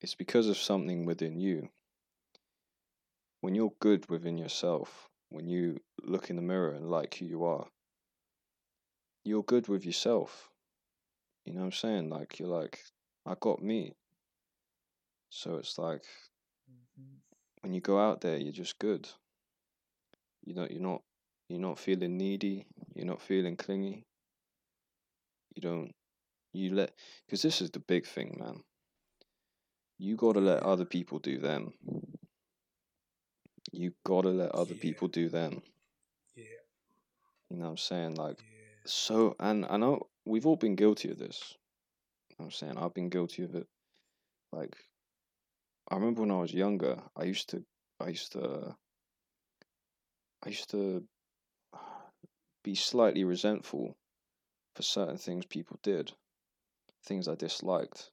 [0.00, 1.70] it's because of something within you.
[3.40, 7.44] When you're good within yourself when you look in the mirror and like who you
[7.44, 7.66] are
[9.24, 10.51] you're good with yourself
[11.44, 12.08] you know what i'm saying?
[12.10, 12.80] Like you're like
[13.26, 13.94] i got me.
[15.30, 16.04] So it's like
[16.70, 17.20] Mhm.
[17.62, 19.08] when you go out there you're just good.
[20.44, 21.02] You know you're not
[21.48, 22.66] you're not feeling needy.
[22.94, 24.06] You're not feeling clingy.
[25.54, 25.94] You don't
[26.52, 26.92] you let
[27.26, 28.62] because this is the big thing man.
[29.98, 31.72] You got to let other people do them.
[33.72, 34.80] You got to let other Yeah.
[34.82, 35.62] people do them.
[36.34, 36.44] Yeah.
[37.50, 38.14] you know what i'm saying?
[38.14, 38.80] Like Yeah.
[38.86, 41.54] so and i know we've all been guilty of this.
[42.40, 42.76] I'm saying?
[42.76, 43.66] I've been guilty of it.
[44.52, 44.76] Like
[45.88, 47.64] i remember when i was younger i used to
[48.00, 48.74] i used to
[50.44, 51.02] i used to
[52.64, 53.96] be slightly resentful
[54.76, 56.12] for certain things people did
[57.04, 58.10] things i disliked.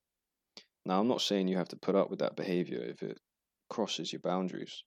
[0.85, 3.19] Now i'm not saying you have to put up with that behavior if it
[3.69, 4.83] crosses your boundaries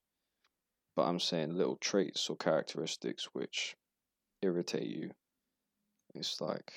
[0.95, 3.75] but i'm saying little traits or characteristics which
[4.41, 5.09] irritate you.
[6.15, 6.73] It's like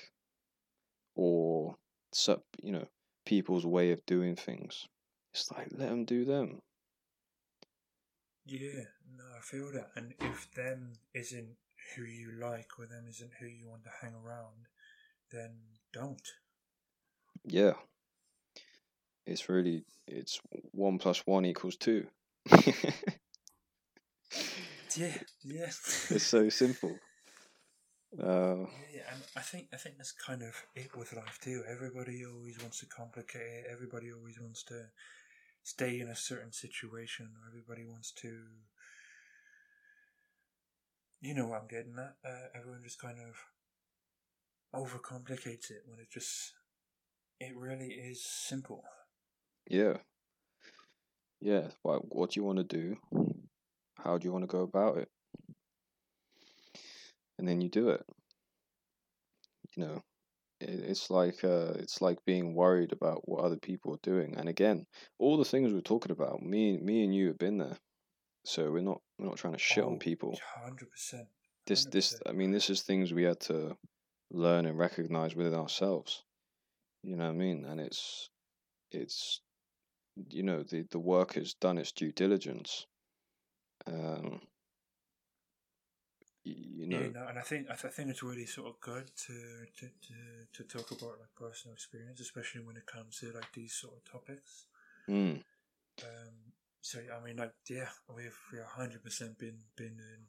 [1.17, 1.77] or
[2.13, 2.87] sup you know
[3.27, 4.87] people's way of doing things
[5.35, 6.61] it's like let them do them
[8.47, 8.85] Yeah.
[9.17, 9.91] No, I feel that.
[9.97, 11.57] And if them isn't
[11.97, 14.69] who you like or them isn't who you want to hang around,
[15.33, 15.57] then
[15.93, 16.29] don't.
[17.45, 17.75] yeah
[19.27, 20.41] it's really it's
[20.73, 22.07] one plus one equals two
[24.97, 25.19] Yeah.
[25.45, 25.67] Yeah.
[26.11, 26.99] it's so simple
[28.23, 31.63] Uh, Yeah, and I think I think that's kind of it with life too.
[31.69, 33.67] Everybody always wants to complicate it.
[33.71, 34.87] Everybody always wants to
[35.63, 37.31] stay in a certain situation.
[37.37, 38.33] Or everybody wants to,
[41.21, 42.17] you know, what I'm getting at.
[42.25, 43.37] Uh, everyone just kind of
[44.75, 46.53] overcomplicates it when it just
[47.41, 48.85] it really is simple.
[49.69, 49.99] yeah,
[51.41, 51.69] yeah.
[51.83, 52.97] What what do you want to do?
[53.99, 55.09] How do you want to go about it?
[57.39, 58.05] And then you do it.
[59.77, 60.03] You know,
[60.61, 64.37] it, it's like uh, it's like being worried about what other people are doing.
[64.37, 64.87] And again,
[65.19, 67.77] all the things we're talking about, me me and you have been there.
[68.45, 70.39] So we're not we're not trying to shit on Oh, people.
[70.63, 71.27] Hundred percent.
[71.67, 73.77] This this I mean, this is things we had to
[74.31, 76.23] learn and recognize within ourselves.
[77.03, 77.65] You know what I mean?
[77.65, 78.31] And it's
[78.91, 79.41] it's
[80.31, 82.87] you know the the work has done its due diligence.
[83.87, 84.41] Um,
[86.47, 88.81] you know, Yeah, no, and I think I, th- I think it's really sort of
[88.81, 90.17] good to, to to
[90.53, 94.05] to talk about like personal experience, especially when it comes to like these sort of
[94.05, 94.67] topics.
[95.09, 95.43] mm,
[96.03, 100.27] Um, so I mean, like, yeah, we've we hundred percent been been in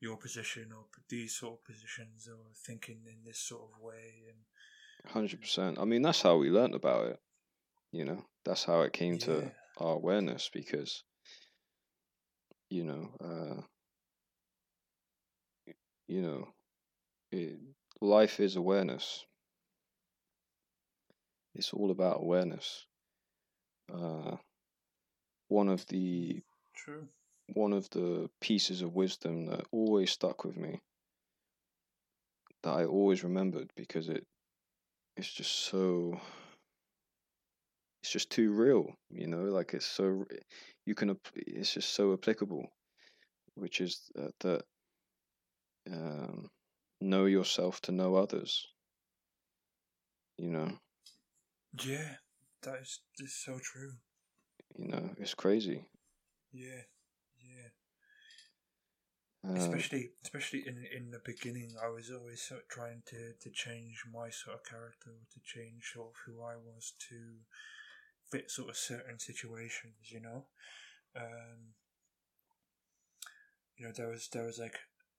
[0.00, 4.38] your position or these sort of positions or thinking in this sort of way, and
[5.12, 5.78] hundred percent.
[5.78, 7.20] I mean, that's how we learned about it.
[7.92, 9.18] You know, that's how it came Yeah.
[9.20, 11.04] to our awareness because,
[12.70, 13.62] you know, uh,
[16.12, 16.48] you know,
[17.30, 17.58] it,
[18.02, 19.24] life is awareness.
[21.54, 22.86] It's all about awareness.
[23.92, 24.36] Uh,
[25.48, 26.40] one of the
[26.74, 27.08] true.
[27.54, 30.78] one of the pieces of wisdom that always stuck with me
[32.62, 34.24] that I always remembered because it
[35.16, 36.18] it's just so
[38.02, 40.24] it's just too real you know like it's so
[40.86, 42.66] you can it's just so applicable
[43.54, 44.62] which is that, that
[45.90, 46.50] um,
[47.00, 48.66] know yourself to know others
[50.38, 50.78] you know
[51.74, 52.16] Yeah,
[52.62, 53.92] that is, is so true.
[54.76, 55.84] you know it's crazy
[56.52, 56.82] Yeah,
[57.40, 57.68] yeah.
[59.44, 63.50] um, especially especially in in the beginning i was always sort of trying to to
[63.50, 67.16] change my sort of character to change sort of who i was to
[68.30, 70.44] fit sort of certain situations you know
[71.16, 71.74] um
[73.76, 74.78] you know there was there was like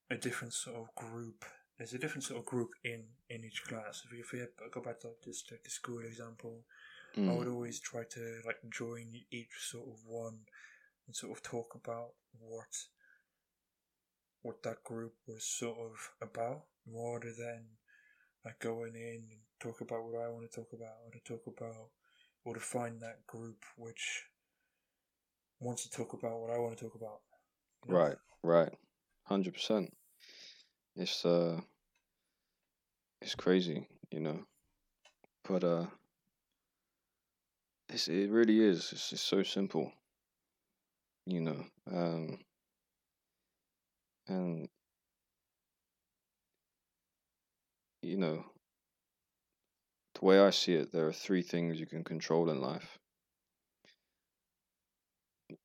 [0.10, 1.46] a different sort of group
[1.78, 4.82] there's a different sort of group in in each class if you, if you go
[4.82, 6.64] back to this like school example
[7.28, 10.40] I mm, would always try to like join each sort of one
[11.08, 12.76] and sort of talk about what
[14.42, 17.66] what that group was sort of about, rather than
[18.46, 21.48] like going in and talk about what I want to talk about, or to talk
[21.48, 21.90] about,
[22.44, 24.26] or to find that group which
[25.60, 27.22] wants to talk about what I want to talk about.
[27.88, 28.00] you know?
[28.00, 28.74] right right
[29.26, 29.94] 100%
[30.96, 31.62] it's uh
[33.22, 34.46] it's crazy you know?
[35.44, 35.88] But uh
[37.90, 38.92] it's, it really is.
[38.92, 39.94] It's, it's so simple
[41.26, 41.66] you know?
[41.92, 42.40] Um
[44.28, 44.70] and
[48.02, 48.46] you know
[50.16, 52.98] the way i see it there are three things you can control in life.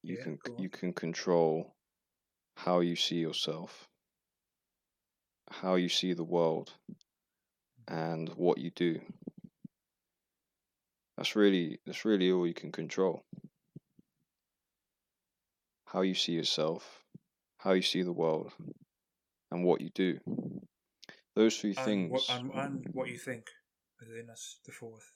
[0.02, 1.76] You Yeah, can go you can control
[2.64, 3.88] how you see yourself
[5.50, 6.72] how you see the world
[7.86, 9.00] and what you do
[11.16, 13.22] that's really that's really all you can control
[15.86, 17.04] how you see yourself
[17.58, 18.52] how you see the world
[19.50, 20.18] and what you do
[21.36, 23.44] those three And things what and, and what you think.
[24.02, 25.12] I think that's the fourth.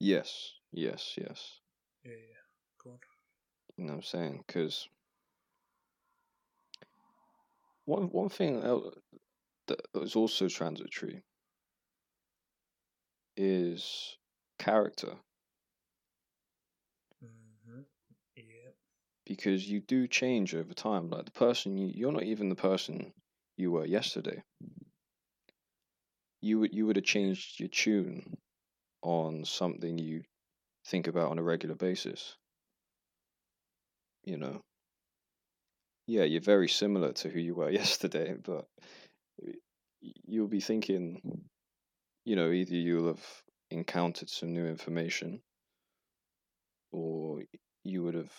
[0.00, 1.60] yes yes yes
[2.04, 2.44] Yeah, yeah.
[2.82, 2.98] Go on.
[3.76, 4.88] you know what i'm saying because
[7.92, 8.60] one one thing
[9.66, 11.22] that is also transitory
[13.36, 14.16] is
[14.58, 15.16] character.
[17.20, 17.82] Hmm
[18.36, 18.72] Yeah.
[19.26, 23.12] because you do change over time like the person you, you're not even the person
[23.56, 24.42] you were yesterday.
[26.42, 28.36] You would you would have changed your tune
[29.02, 30.24] on something you
[30.86, 32.36] think about on a regular basis.
[34.24, 34.62] You know
[36.06, 38.66] yeah you're very similar to who you were yesterday but
[40.26, 41.20] you'll be thinking
[42.24, 45.40] you know either you'll have encountered some new information
[46.92, 47.40] or
[47.84, 48.32] you would have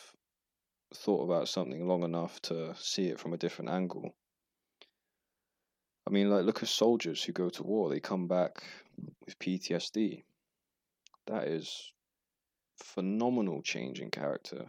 [0.93, 4.13] thought about something long enough to see it from a different angle.
[6.07, 8.63] I mean like look at soldiers who go to war they come back
[9.25, 10.23] with ptsd
[11.27, 11.93] that is
[12.77, 14.65] phenomenal change in character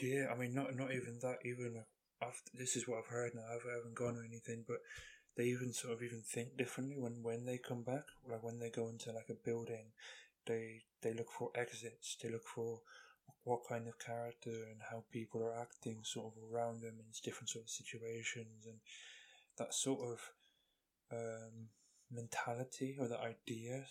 [0.00, 1.38] Yeah, I mean, not not even that.
[1.44, 1.82] Even
[2.22, 3.42] after this is what I've heard now.
[3.42, 4.78] I haven't gone or anything, but
[5.36, 8.04] they even sort of even think differently when when they come back.
[8.28, 9.92] Like when they go into like a building,
[10.46, 12.16] they they look for exits.
[12.22, 12.80] They look for
[13.44, 17.48] what kind of character and how people are acting sort of around them in different
[17.48, 18.78] sort of situations and
[19.58, 20.20] that sort of
[21.12, 21.68] um,
[22.10, 23.84] mentality or the idea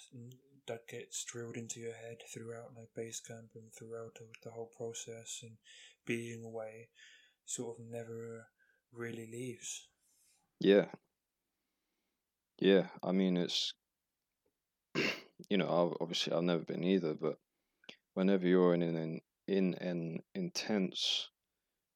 [0.68, 4.72] that gets drilled into your head throughout like base camp and throughout the, the whole
[4.78, 5.58] process and
[6.06, 6.90] being away
[7.46, 8.48] sort of never
[8.92, 9.88] really leaves.
[10.60, 10.86] Yeah.
[12.60, 13.74] Yeah, I mean it's
[15.50, 17.38] you know, obviously I've never been either, but
[18.14, 21.30] whenever you're in an in an intense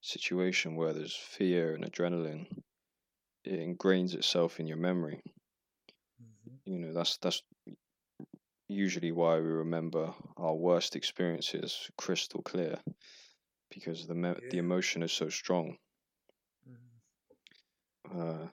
[0.00, 2.46] situation where there's fear and adrenaline,
[3.44, 5.22] it ingrains itself in your memory.
[6.22, 6.72] Mm-hmm.
[6.72, 7.42] You know, that's that's
[8.68, 12.78] usually why we remember our worst experiences crystal clear
[13.76, 14.50] because the me- yeah.
[14.50, 15.76] the emotion is so strong.
[16.68, 18.20] Mm-hmm.
[18.20, 18.48] Uh,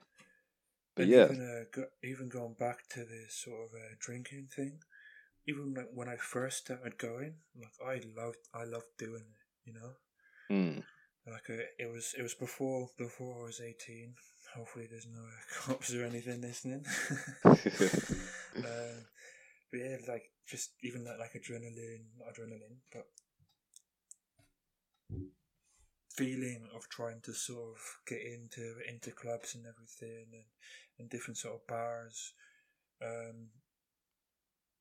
[0.96, 4.50] but and yeah, even, uh, go, even going back to the sort of uh, drinking
[4.56, 4.80] thing,
[5.48, 9.74] even like when I first started going, like I loved I loved doing it, you
[9.74, 9.92] know.
[10.52, 10.84] Mm.
[11.26, 14.16] Like uh, it was it was before before I was eighteen.
[14.56, 15.24] Hopefully, there's no
[15.62, 16.86] cops or anything listening.
[17.46, 17.56] um,
[19.72, 23.08] but yeah, like just even that like adrenaline, not adrenaline, but
[26.16, 30.46] feeling of trying to sort of get into into clubs and everything and,
[31.00, 32.34] and different sort of bars
[33.02, 33.48] um,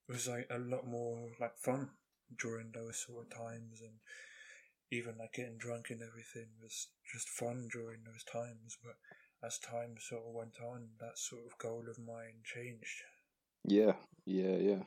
[0.08, 1.88] was like a lot more like fun
[2.38, 3.94] during those sort of times and
[4.90, 8.76] even like getting drunk and everything was just fun during those times.
[8.84, 8.96] But
[9.44, 13.02] as time sort of went on that sort of goal of mine changed.
[13.64, 13.92] Yeah
[14.26, 14.82] yeah yeah.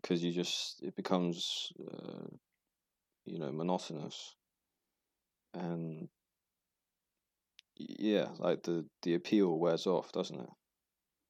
[0.00, 2.28] Because you just it becomes uh,
[3.24, 4.36] you know monotonous
[5.56, 6.08] and
[7.76, 10.50] yeah like the the appeal wears off doesn't it?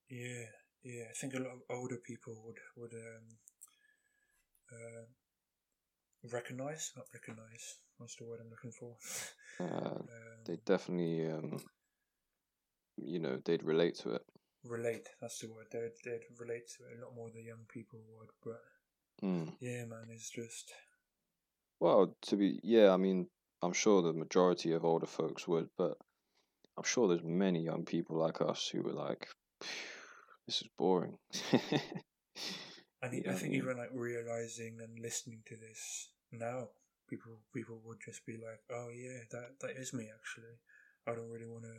[0.08, 0.46] Yeah
[0.84, 3.26] yeah i think a lot of older people would would um
[4.72, 5.04] uh,
[6.32, 8.96] recognize not recognize what's the word i'm looking for.
[9.58, 10.06] Uh, um,
[10.44, 11.58] they definitely um
[12.98, 14.20] you know they'd relate to it.
[14.64, 17.98] Relate that's the word they'd, they'd relate to it a lot more than young people
[18.18, 19.50] would but mm.
[19.60, 20.72] yeah man it's just
[21.80, 23.28] well to be yeah i mean
[23.62, 25.96] I'm sure the majority of older folks would, but
[26.76, 29.28] I'm sure there's many young people like us who were like,
[30.46, 31.18] "This is boring."
[33.02, 36.68] I think, I think even like realizing and listening to this now,
[37.08, 40.58] people people would just be like, "Oh yeah, that that is me actually.
[41.06, 41.76] I don't really want to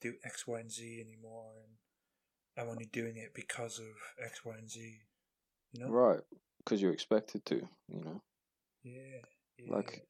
[0.00, 1.76] do X, Y, and Z anymore, and
[2.56, 5.00] I'm only doing it because of X, Y, and Z."
[5.72, 6.20] You know, right?
[6.58, 7.56] Because you're expected to.
[7.88, 8.22] You know.
[8.82, 9.22] Yeah.
[9.58, 9.74] yeah.
[9.74, 10.04] Like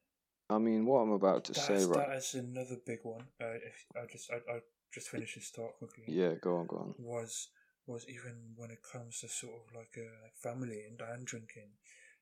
[0.51, 2.09] I mean, what I'm about to That's, say, right?
[2.09, 3.25] That is another big one.
[3.41, 4.61] Uh, if I just, I, I
[4.93, 6.05] just finish this thought quickly.
[6.07, 6.95] Yeah, go on, go on.
[6.99, 7.49] Was
[7.87, 11.27] was even when it comes to sort of like a uh, like family and, and
[11.27, 11.71] drinking,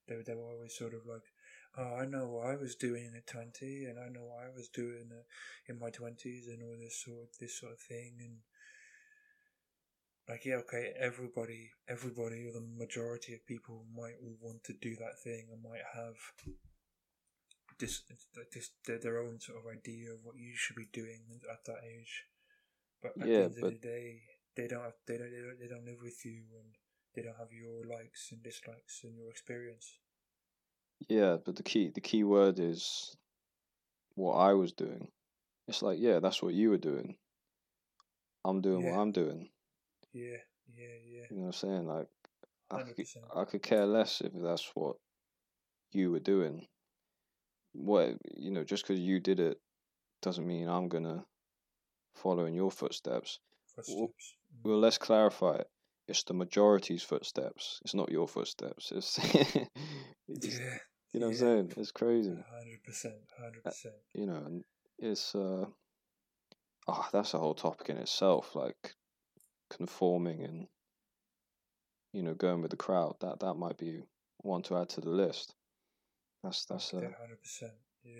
[0.08, 1.22] they they were always sort of like,
[1.78, 4.68] oh, I know what I was doing at twenty, and I know what I was
[4.68, 5.22] doing uh,
[5.68, 8.38] in my twenties, and all this sort this sort of thing, and
[10.28, 15.18] like yeah, okay, everybody, everybody, or the majority of people might want to do that
[15.22, 16.16] thing and might have
[17.78, 18.02] this,
[18.52, 21.20] this their own sort of idea of what you should be doing
[21.50, 22.24] at that age.
[23.02, 23.66] But at yeah, the end but...
[23.66, 24.20] of the day,
[24.56, 26.74] they don't have, they don't, they don't they don't live with you and
[27.14, 29.98] they don't have your likes and dislikes and your experience.
[31.08, 33.16] Yeah, but the key the key word is
[34.14, 35.08] what I was doing.
[35.68, 37.16] It's like, yeah, that's what you were doing.
[38.44, 38.92] I'm doing yeah.
[38.92, 39.48] what I'm doing.
[40.12, 40.38] Yeah,
[40.72, 41.22] yeah, yeah.
[41.30, 41.86] You know what I'm saying?
[41.86, 42.06] Like,
[42.70, 44.96] I could, I could care less if that's what
[45.90, 46.66] you were doing
[47.76, 49.58] what you know, just because you did it
[50.22, 51.24] doesn't mean I'm gonna
[52.14, 53.38] follow in your footsteps.
[53.74, 53.96] footsteps.
[53.96, 54.64] Well, mm.
[54.64, 55.68] well, let's clarify it.
[56.08, 57.80] It's the majority's footsteps.
[57.84, 58.92] It's not your footsteps.
[58.92, 59.18] It's,
[60.28, 60.78] it's yeah,
[61.12, 61.26] you know yeah.
[61.26, 61.72] what I'm saying.
[61.76, 62.30] It's crazy.
[62.30, 63.94] Hundred percent, hundred percent.
[64.14, 64.60] You know,
[64.98, 65.66] it's uh,
[66.88, 68.54] oh, that's a whole topic in itself.
[68.54, 68.94] Like
[69.68, 70.66] conforming and
[72.12, 73.16] you know going with the crowd.
[73.20, 74.02] That that might be
[74.38, 75.54] one to add to the list.
[76.46, 77.72] That's that's uh, hundred percent.
[78.04, 78.12] Yeah,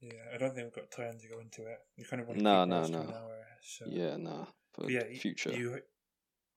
[0.00, 0.34] yeah.
[0.34, 1.78] I don't think we've got time to go into it.
[1.96, 2.98] You kind of want to no, no, no.
[2.98, 3.84] Hour, so.
[3.88, 4.48] Yeah, no.
[4.72, 5.52] For yeah, future.
[5.52, 5.78] You,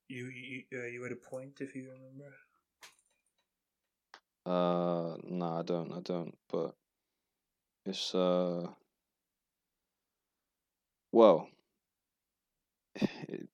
[0.10, 2.34] you, you, uh, you had a point if you remember.
[4.44, 5.94] Uh, no, I don't.
[5.94, 6.36] I don't.
[6.52, 6.74] But
[7.86, 8.66] it's uh,
[11.12, 11.48] well,
[12.96, 13.48] it,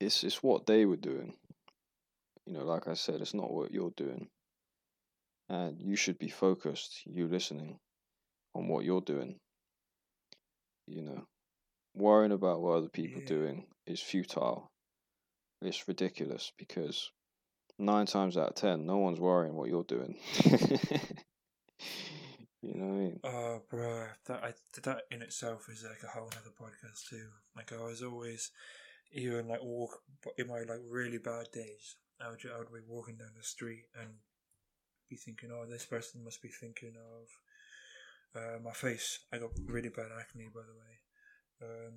[0.00, 1.34] it's it's what they were doing.
[2.46, 4.28] You know, like I said, it's not what you're doing
[5.48, 7.78] and you should be focused, you listening,
[8.54, 9.38] on what you're doing.
[10.86, 11.26] You know,
[11.94, 13.28] worrying about what other people Yeah.
[13.28, 14.70] doing is futile.
[15.60, 17.10] It's ridiculous because
[17.78, 20.18] nine times out of ten, no one's worrying what you're doing.
[22.62, 23.20] you know what I mean?
[23.24, 27.28] Oh, bro, that I, that in itself is like a whole other podcast too.
[27.56, 28.50] Like I was always,
[29.12, 30.00] even like walk
[30.36, 31.96] in my like really bad days.
[32.20, 34.10] I would I would be walking down the street and
[35.08, 39.20] be thinking, oh, this person must be thinking of uh, my face.
[39.32, 40.94] I got really bad acne, by the way.
[41.62, 41.94] Um,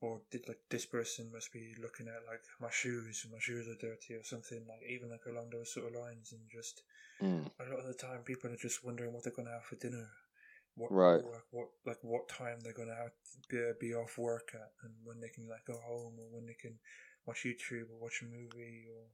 [0.00, 3.74] or did like this person must be looking at like my shoes, my shoes are
[3.80, 6.82] dirty or something like even like along those sort of lines and just
[7.22, 7.50] Mm.
[7.60, 9.76] a lot of the time people are just wondering what they're going to have for
[9.76, 10.08] dinner
[10.74, 11.22] what Right.
[11.22, 13.48] like what like what time they're going to have to
[13.80, 16.54] be, be off work at and when they can like go home or when they
[16.54, 16.78] can
[17.26, 19.04] watch youtube or watch a movie or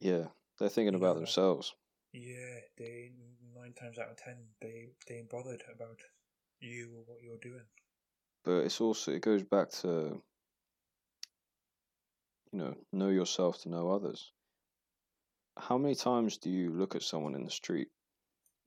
[0.00, 1.74] Yeah, they're thinking about know, themselves.
[2.12, 3.10] Yeah they
[3.54, 5.98] nine times out of ten they they ain't bothered about
[6.60, 7.64] you or what you're doing
[8.44, 10.22] But it's also it goes back to
[12.52, 14.32] you know know yourself to know others.
[15.58, 17.88] How many times do you look at someone in the street?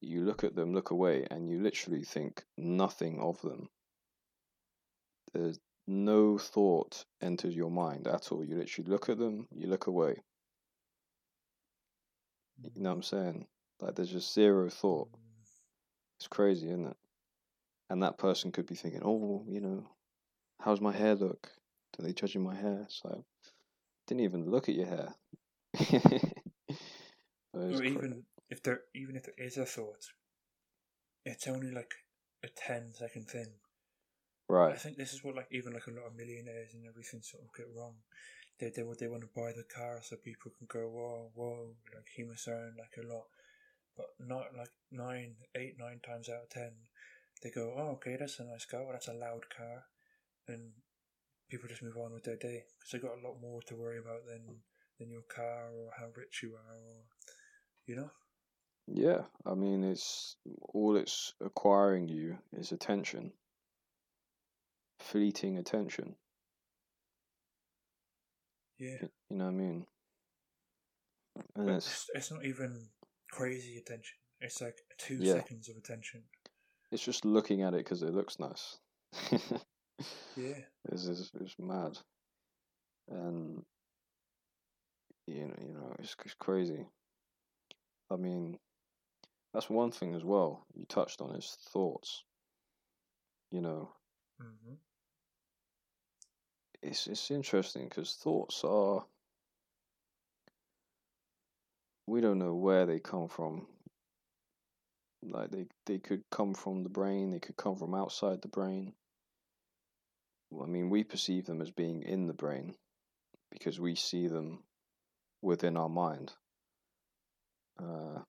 [0.01, 3.69] You look at them, look away, and you literally think nothing of them.
[5.33, 8.43] There's no thought enters your mind at all.
[8.43, 10.15] You literally look at them, you look away.
[12.63, 13.47] You know what I'm saying?
[13.79, 15.09] Like there's just zero thought.
[16.19, 16.97] It's crazy, isn't it?
[17.89, 19.89] And that person could be thinking, oh, you know,
[20.59, 21.49] how's my hair look?
[21.97, 22.81] Do they judging my hair?
[22.85, 23.23] It's like,
[24.07, 25.15] didn't even look at your hair.
[27.53, 30.05] Or cra- even if there even if there is a thought
[31.25, 31.93] it's only like
[32.43, 33.47] a 10 second thing
[34.51, 34.73] Right.
[34.73, 37.43] I think this is what like even like a lot of millionaires and everything sort
[37.43, 37.95] of get wrong.
[38.61, 42.05] They they they want to buy the car so people can go whoa whoa like
[42.15, 43.25] he must earn like a lot,
[43.97, 46.73] but not like nine eight nine times out of ten,
[47.41, 49.85] they go oh okay that's a nice car that's a loud car,
[50.47, 50.73] and
[51.49, 53.97] people just move on with their day because they got a lot more to worry
[53.97, 54.61] about than
[54.99, 57.01] than your car or how rich you are or
[57.87, 58.11] you know
[58.87, 59.21] yeah.
[59.45, 60.35] I mean, it's
[60.73, 63.31] all it's acquiring you is attention,
[64.99, 66.15] fleeting attention.
[68.81, 68.97] Yeah.
[69.29, 69.85] You know what I mean?
[71.55, 72.89] And But it's it's, not even
[73.31, 74.17] crazy attention.
[74.41, 75.33] It's like two Yeah.
[75.35, 76.23] seconds of attention.
[76.91, 78.77] it's just looking at it because it looks nice.
[80.35, 80.65] Yeah.
[80.91, 81.97] It's, it's, it's mad.
[83.09, 83.63] And
[85.27, 86.87] you know, you know, it's, it's crazy.
[88.11, 88.59] I mean,
[89.53, 90.65] that's one thing as well.
[90.75, 92.23] You touched on is thoughts.
[93.51, 93.91] You know,
[94.39, 94.75] hmm
[96.81, 99.05] it's it's interesting because thoughts are.
[102.07, 103.67] We don't know where they come from.
[105.23, 107.31] Like they they could come from the brain.
[107.31, 108.93] They could come from outside the brain.
[110.49, 112.75] Well, I mean, we perceive them as being in the brain
[113.51, 114.63] because we see them
[115.41, 116.33] within our mind.
[117.79, 118.19] Uh,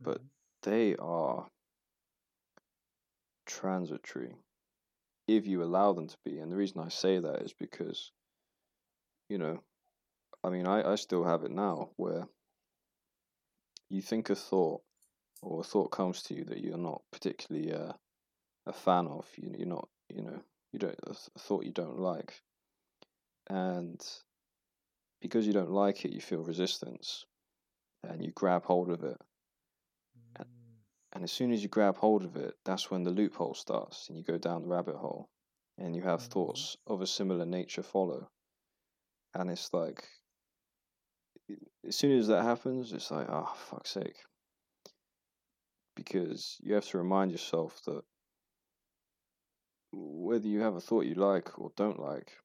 [0.00, 0.22] But-
[0.62, 1.48] they are
[3.46, 4.34] transitory
[5.26, 6.38] if you allow them to be.
[6.38, 8.12] And the reason I say that is because,
[9.28, 9.60] you know,
[10.44, 12.28] I mean, I, I still have it now where
[13.88, 14.82] you think a thought
[15.42, 17.92] or a thought comes to you that you're not particularly uh,
[18.66, 20.40] a fan of, you, you're not, you know,
[20.72, 22.40] you don't, a a thought you don't like.
[23.48, 24.04] And
[25.20, 27.24] because you don't like it, you feel resistance
[28.02, 29.20] and you grab hold of it.
[31.16, 34.18] And as soon as you grab hold of it, that's when the loophole starts and
[34.18, 35.30] you go down the rabbit hole
[35.78, 36.30] and you have Mhm.
[36.30, 38.30] thoughts of a similar nature follow.
[39.32, 40.06] And it's like,
[41.86, 44.26] as soon as that happens, it's like, oh, fuck's sake.
[45.94, 48.04] Because you have to remind yourself that
[49.92, 52.36] whether you have a thought you like or don't like,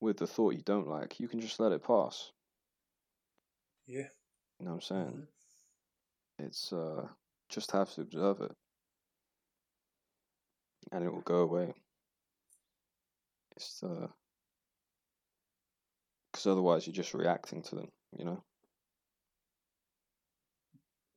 [0.00, 2.32] with the thought you don't like, you can just let it pass.
[3.86, 4.10] Yeah.
[4.58, 5.22] You know what I'm saying?
[5.22, 5.28] Mhm.
[6.40, 7.08] It's uh,
[7.48, 8.52] just have to observe it,
[10.92, 11.74] and it will go away.
[13.56, 14.08] It's uh,
[16.32, 18.42] because otherwise you're just reacting to them, you know.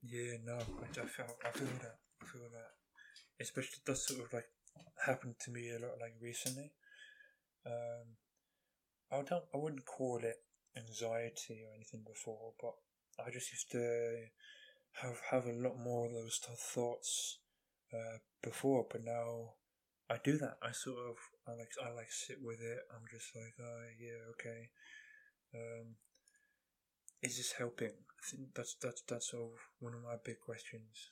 [0.03, 2.71] Yeah, no, I, I feel, I feel that, I feel that.
[3.39, 4.47] Especially that sort of like
[5.05, 6.71] happened to me a lot like recently.
[7.65, 8.17] Um,
[9.11, 10.37] I don't, I wouldn't call it
[10.75, 12.73] anxiety or anything before, but
[13.23, 14.15] I just used to
[14.93, 17.39] have have a lot more of those th- thoughts
[17.93, 19.53] uh, before, but now
[20.09, 20.57] I do that.
[20.61, 21.15] I sort of,
[21.47, 22.79] I like, I like sit with it.
[22.93, 24.69] I'm just like, oh yeah, okay.
[25.55, 25.95] Um,
[27.23, 27.91] is this helping?
[27.91, 31.11] I think that's that's that's sort of one of my big questions.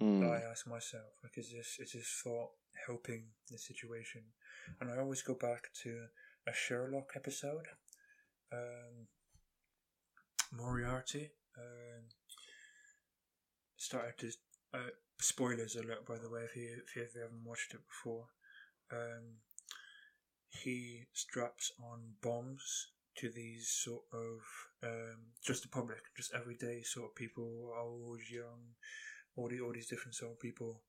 [0.00, 0.20] Mm.
[0.20, 1.08] that I ask myself.
[1.22, 2.50] Like, is this is this thought
[2.86, 4.22] helping the situation?
[4.80, 6.06] And I always go back to
[6.46, 7.66] a Sherlock episode.
[8.52, 9.08] Um,
[10.52, 12.04] Moriarty um,
[13.86, 14.32] started to
[14.74, 18.26] uh, spoilers alert by the way if you if you haven't watched it before.
[18.92, 19.40] Um,
[20.48, 24.40] he straps on bombs to these sort of
[24.82, 28.74] um, just the public, just everyday sort of people, old, young,
[29.36, 30.82] all the all these different sort of people,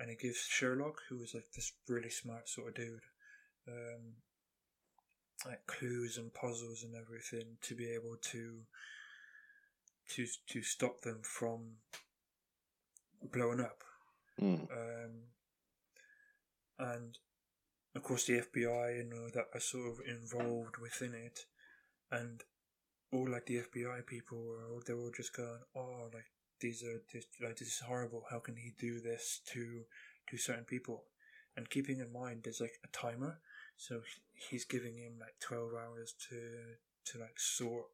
[0.00, 3.06] and he gives Sherlock, who is like this really smart sort of dude,
[3.68, 4.14] um,
[5.46, 8.60] like clues and puzzles and everything to be able to
[10.10, 11.60] to to stop them from
[13.32, 13.82] blowing up.
[14.40, 14.62] Mm.
[14.70, 15.12] Um,
[16.78, 17.18] and
[17.94, 21.40] of course, the FBI and all that are sort of involved within it,
[22.10, 22.42] and
[23.12, 26.26] all like the FBI people are all, they're all just going, oh, like
[26.60, 28.24] these are this, like this is horrible.
[28.30, 29.82] How can he do this to
[30.30, 31.04] to certain people?
[31.56, 33.38] And keeping in mind, there's like a timer,
[33.76, 34.00] so
[34.50, 37.86] he's giving him like twelve hours to to like sort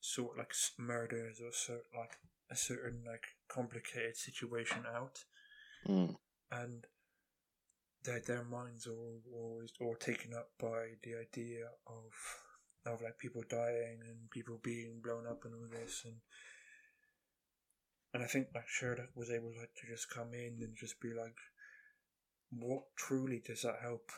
[0.00, 2.16] sort like murders or sort like
[2.50, 5.24] a certain like complicated situation out
[5.86, 6.16] Mm.
[6.50, 6.84] and
[8.02, 12.12] their their minds are always all taken up by the idea of
[12.84, 16.16] of like people dying and people being blown up and all this and
[18.14, 21.12] and I think like Sherlock was able like to just come in and just be
[21.12, 21.36] like,
[22.50, 24.10] what truly does that help?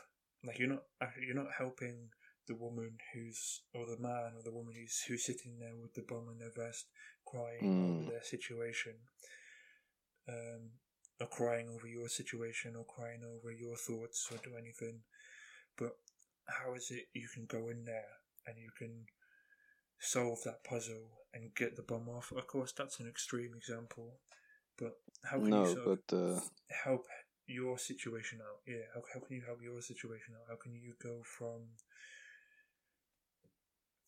[0.45, 0.85] Like you're not
[1.21, 2.11] you're not helping
[2.47, 6.03] the woman who's or the man or the woman who's who's sitting there with the
[6.03, 6.87] bomb in their vest
[7.31, 8.01] crying Mm.
[8.01, 8.95] over their situation.
[10.29, 10.71] Um,
[11.21, 15.01] or crying over your situation or crying over your thoughts or do anything.
[15.77, 15.93] But
[16.49, 18.13] how is it you can go in there
[18.47, 19.05] and you can
[20.01, 22.33] solve that puzzle and get the bomb off?
[22.33, 24.19] Of course, that's an extreme example,
[24.79, 24.93] but
[25.25, 26.41] how can you sort but uh,
[26.85, 27.05] help
[27.47, 28.61] your situation out?
[28.67, 30.49] Yeah, how, how can you help your situation out?
[30.49, 31.69] How can you go from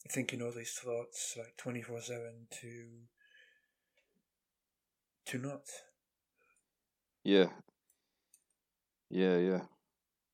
[0.08, 3.06] thinking all these thoughts like 24 7 to
[5.26, 5.68] to not?
[7.24, 7.48] yeah,
[9.10, 9.60] yeah, yeah.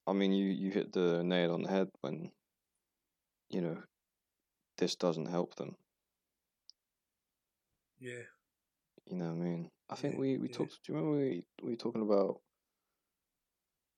[0.07, 2.33] I mean, you you hit the nail on the head when
[3.51, 3.83] you know
[4.79, 5.77] this doesn't help them.
[8.01, 8.23] Yeah.
[9.07, 9.71] You know what I mean?
[9.91, 10.55] I think Yeah, we we yeah.
[10.57, 10.83] talked.
[10.85, 12.41] Do you remember we we were talking about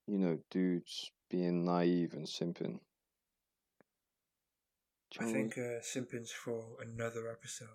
[0.06, 2.80] you know dudes being naive and simping?
[5.18, 7.68] I think uh, Simpins for another episode.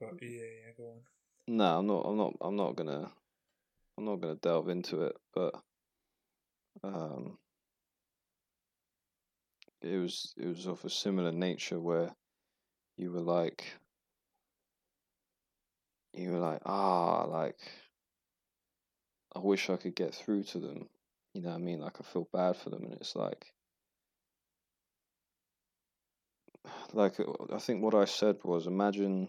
[0.00, 1.00] But yeah, yeah, go on.
[1.46, 2.00] No, I'm not.
[2.00, 2.34] I'm not.
[2.40, 3.10] I'm not gonna.
[3.96, 5.16] I'm not gonna delve into it.
[5.34, 5.54] But
[6.82, 7.38] um,
[9.80, 12.10] it was it was of a similar nature where
[12.96, 13.64] you were like,
[16.12, 17.58] you were like, ah, like
[19.34, 20.88] I wish I could get through to them.
[21.34, 21.80] You know what I mean?
[21.80, 23.46] Like I feel bad for them, and it's like,
[26.92, 29.28] like uh, I think what I said was, imagine,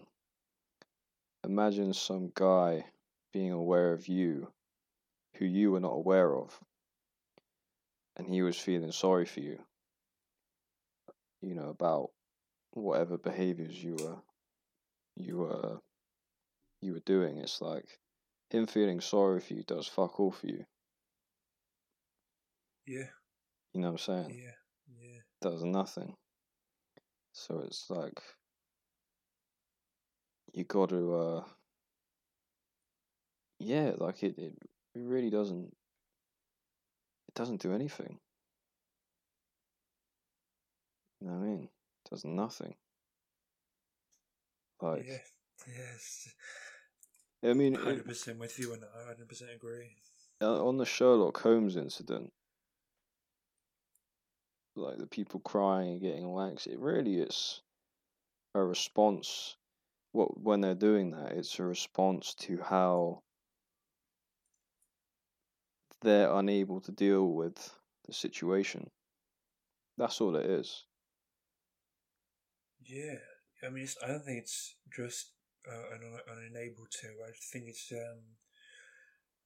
[1.44, 2.84] imagine some guy
[3.32, 4.48] being aware of you,
[5.36, 6.58] who you were not aware of,
[8.16, 9.58] and he was feeling sorry for you.
[11.42, 12.10] You know about
[12.72, 14.16] whatever behaviors you were,
[15.16, 15.78] you were,
[16.82, 17.38] you were doing.
[17.38, 17.86] It's like
[18.50, 20.64] him feeling sorry for you does fuck all for you.
[22.86, 23.04] Yeah,
[23.74, 24.40] You know what I'm saying?
[24.42, 25.20] yeah, yeah.
[25.40, 26.14] does nothing.
[27.32, 28.20] So it's like
[30.52, 31.44] you got to, uh,
[33.58, 34.54] yeah, like it, it,
[34.94, 35.74] it really doesn't.
[37.28, 38.18] It doesn't do anything.
[41.20, 41.62] You know what I mean?
[42.04, 42.74] It does nothing.
[44.80, 45.18] Like, yeah,
[45.68, 46.28] yes.
[47.44, 49.96] I mean, 100% with you and I 100% agree.
[50.42, 52.32] uh, on the Sherlock Holmes incident,
[54.76, 57.60] like the people crying and getting anxious, it really is
[58.54, 59.56] a response.
[60.12, 63.22] What when they're doing that, it's a response to how
[66.02, 68.90] they're unable to deal with the situation.
[69.96, 70.84] That's all it is.
[72.86, 73.18] Yeah,
[73.62, 75.32] I mean, I don't think it's just
[75.70, 77.06] uh, un, un- unable to.
[77.26, 78.20] I think it's um,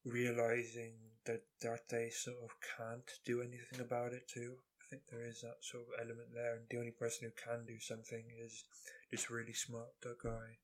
[0.04, 0.94] realizing
[1.24, 4.56] that that they sort of can't do anything about it too.
[4.94, 7.80] Think there is that sort of element there, and the only person who can do
[7.80, 8.62] something is
[9.10, 9.88] this really smart
[10.22, 10.58] guy.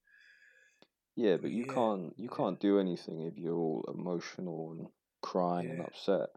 [1.16, 4.88] Yeah, but you Yeah, can't you can't do anything if you're all emotional and
[5.22, 6.30] crying and upset.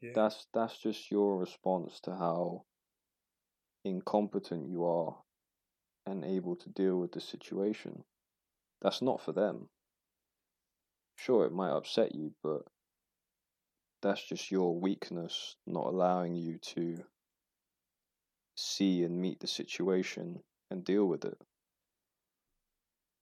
[0.00, 2.64] Yeah, That's that's just your response to how
[3.84, 5.22] incompetent you are
[6.06, 8.04] and able to deal with the situation.
[8.82, 9.70] That's not for them.
[11.16, 12.62] sure, it might upset you, but
[14.04, 16.98] that's just your weakness not allowing you to
[18.54, 20.38] see and meet the situation
[20.70, 21.38] and deal with it.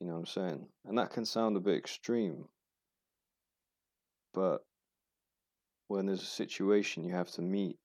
[0.00, 0.66] You know what I'm saying?
[0.84, 2.46] And that can sound a bit extreme,
[4.34, 4.64] but
[5.86, 7.78] when there's a situation you have to meet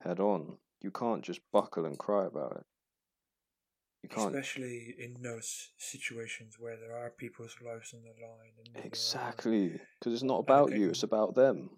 [0.00, 2.64] head on, you can't just buckle and cry about it.
[4.04, 4.36] You can't.
[4.36, 8.52] Especially in those situations where there are people's lives on the line.
[8.76, 11.70] Uh, exactly, because it's not about you; it's about them.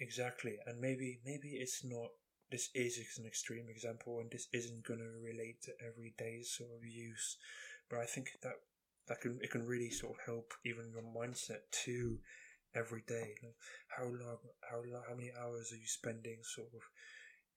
[0.00, 2.08] Exactly, and maybe maybe it's not.
[2.50, 6.84] This is an extreme example, and this isn't going to relate to everyday sort of
[6.84, 7.38] use.
[7.88, 8.54] But I think that
[9.08, 12.18] that can it can really sort of help even your mindset too
[12.74, 13.34] every day.
[13.42, 13.56] Like
[13.96, 14.38] how long,
[14.70, 16.82] how long, how many hours are you spending sort of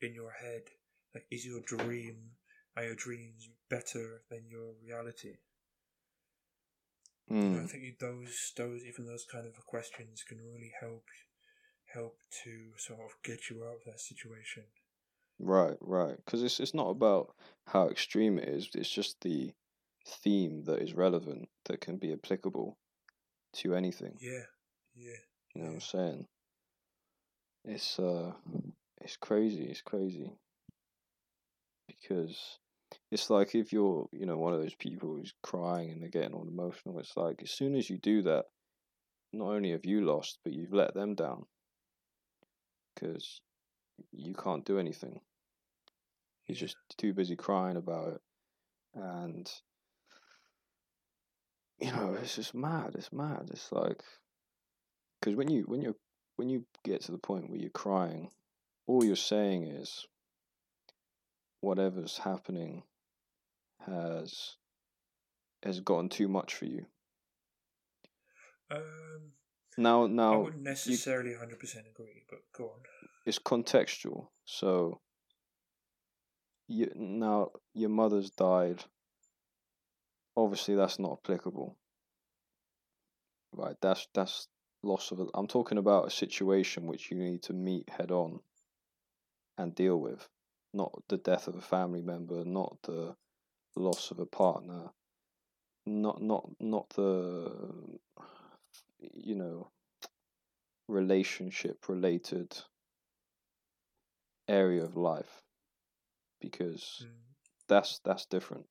[0.02, 0.64] in your head?
[1.14, 2.32] Like, is your dream
[2.78, 5.36] are your dreams better than your reality?
[7.32, 7.64] Mm.
[7.64, 11.06] I think those those even those kind of questions can really help
[11.96, 14.64] help to sort of get you out of that situation.
[15.40, 16.16] Right, right.
[16.18, 17.34] Because it's it's not about
[17.68, 18.70] how extreme it is.
[18.74, 19.52] It's just the
[20.08, 22.78] theme that is relevant that can be applicable
[23.56, 24.18] to anything.
[24.20, 24.46] Yeah,
[24.96, 25.20] yeah.
[25.54, 25.66] You know yeah.
[25.68, 26.28] what I'm saying?
[27.66, 28.32] It's uh,
[29.02, 29.66] it's crazy.
[29.66, 30.32] It's crazy
[31.88, 32.60] because
[33.12, 36.34] it's like if you're, you know, one of those people who's crying and they're getting
[36.34, 38.46] all emotional, it's like as soon as you do that,
[39.34, 41.46] not only have you lost, but you've let them down
[42.96, 43.42] because
[44.12, 45.20] you can't do anything.
[46.48, 48.22] You're just too busy crying about it,
[48.94, 49.52] and
[51.80, 52.96] you know it's just mad.
[52.96, 53.50] It's mad.
[53.52, 54.02] It's like
[55.20, 55.96] because when you when you
[56.36, 58.30] when you get to the point where you're crying,
[58.88, 60.06] all you're saying is
[61.62, 62.84] whatever's happening
[63.86, 64.56] has
[65.64, 66.86] has gotten too much for you?
[68.70, 69.32] Um,
[69.78, 72.80] now, now I wouldn't necessarily hundred percent agree, but go on.
[73.26, 75.02] It's contextual, so
[76.68, 78.84] you now your mother's died.
[80.38, 81.78] Obviously, that's not applicable,
[83.54, 83.76] right?
[83.82, 84.48] That's that's
[84.84, 85.20] loss of.
[85.20, 88.40] A, I'm talking about a situation which you need to meet head on
[89.58, 90.28] and deal with,
[90.74, 93.16] not the death of a family member, not the
[93.76, 94.90] loss of a partner,
[95.86, 97.52] not not not the
[99.26, 99.68] you know
[100.88, 102.56] relationship related
[104.48, 105.42] area of life
[106.40, 107.10] because mm.
[107.68, 108.66] that's that's different.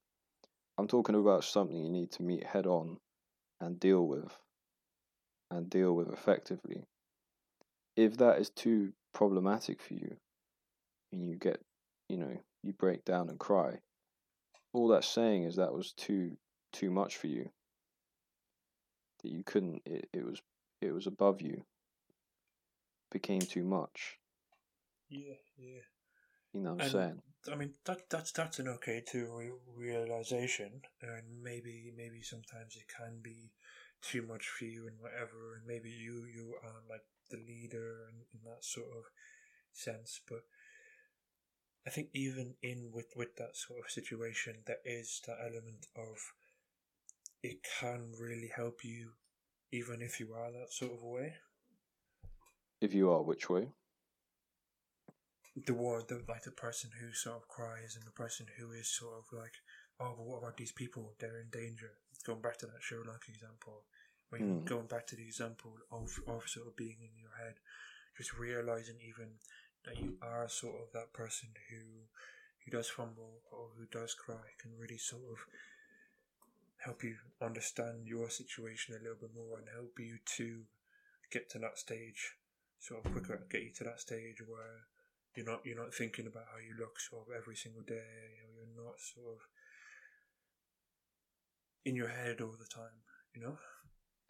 [0.78, 2.98] I'm talking about something you need to meet head on
[3.60, 4.32] and deal with
[5.50, 6.84] and deal with effectively.
[7.96, 10.16] If that is too problematic for you
[11.12, 11.60] and you get,
[12.08, 13.78] you know, you break down and cry,
[14.72, 16.36] all that's saying is that was too
[16.72, 17.50] too much for you.
[19.24, 19.80] That you couldn't.
[19.86, 20.42] It, it was
[20.82, 21.64] it was above you.
[23.10, 24.18] Became too much.
[25.08, 25.80] Yeah, yeah.
[26.52, 27.22] You know what I'm saying?
[27.50, 32.84] I mean that that's that's an okay to re- realization, and maybe maybe sometimes it
[32.86, 33.50] can be
[34.02, 38.20] too much for you and whatever, and maybe you you are like the leader in,
[38.34, 39.04] in that sort of
[39.72, 40.42] sense, but
[41.86, 46.18] I think even in with with that sort of situation, there is that element of
[47.44, 49.10] it can really help you,
[49.70, 51.34] even if you are that sort of way.
[52.80, 53.68] If you are, which way?
[55.66, 58.88] The one, the like the person who sort of cries and the person who is
[58.88, 59.52] sort of like,
[60.00, 61.12] oh, but what about these people?
[61.20, 61.92] They're in danger.
[62.26, 63.84] Going back to that Sherlock example,
[64.30, 64.64] when mm.
[64.64, 67.56] going back to the example of of sort of being in your head,
[68.16, 69.36] just realizing even
[69.84, 72.08] that you are sort of that person who
[72.64, 75.44] who does fumble or who does cry can really sort of
[76.84, 80.62] help you understand your situation a little bit more and help you to
[81.30, 82.34] get to that stage
[82.78, 84.84] sort of quicker, get you to that stage where
[85.34, 88.66] you're not you're not thinking about how you look sort of every single day, or
[88.66, 89.40] you're not sort of
[91.84, 93.02] in your head all the time,
[93.34, 93.58] you know?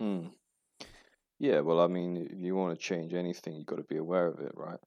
[0.00, 0.30] Mm.
[1.38, 4.26] Yeah, well, I mean, if you want to change anything, you've got to be aware
[4.26, 4.78] of it, right?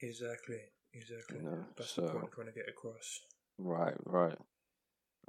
[0.00, 0.60] Exactly,
[0.92, 1.38] exactly.
[1.38, 3.20] You know, that's so, the point I'm trying to get across.
[3.58, 4.38] Right, right.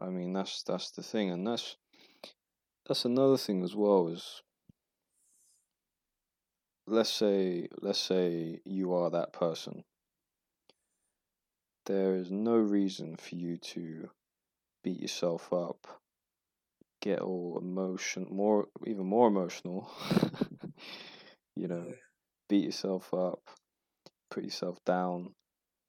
[0.02, 1.76] I mean, that's that's the thing, and that's
[2.88, 4.08] that's another thing as well.
[4.08, 4.42] Is
[6.88, 9.84] let's say let's say you are that person.
[11.86, 14.10] There is no reason for you to
[14.84, 15.88] beat yourself up,
[17.02, 19.92] get all emotion, more even more emotional.
[21.56, 21.92] you know,
[22.48, 23.42] beat yourself up,
[24.32, 25.34] put yourself down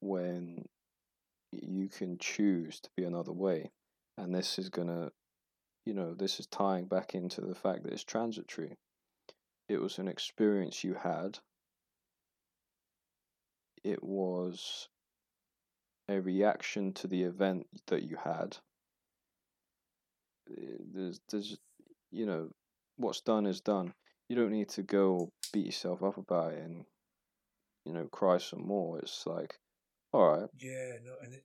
[0.01, 0.65] when
[1.51, 3.71] you can choose to be another way.
[4.17, 5.11] And this is going to,
[5.85, 8.77] you know, this is tying back into the fact that it's transitory.
[9.69, 11.39] it was an experience you had.
[13.83, 14.89] It was
[16.09, 18.57] a reaction to the event that you had.
[20.49, 21.57] Eh, There's, there's,
[22.11, 22.49] you know,
[22.97, 23.93] what's done is done.
[24.29, 26.85] You don't need to go beat yourself up about it and,
[27.85, 28.99] you know, cry some more.
[28.99, 29.57] It's like,
[30.13, 31.43] all right, Yeah, no, and it,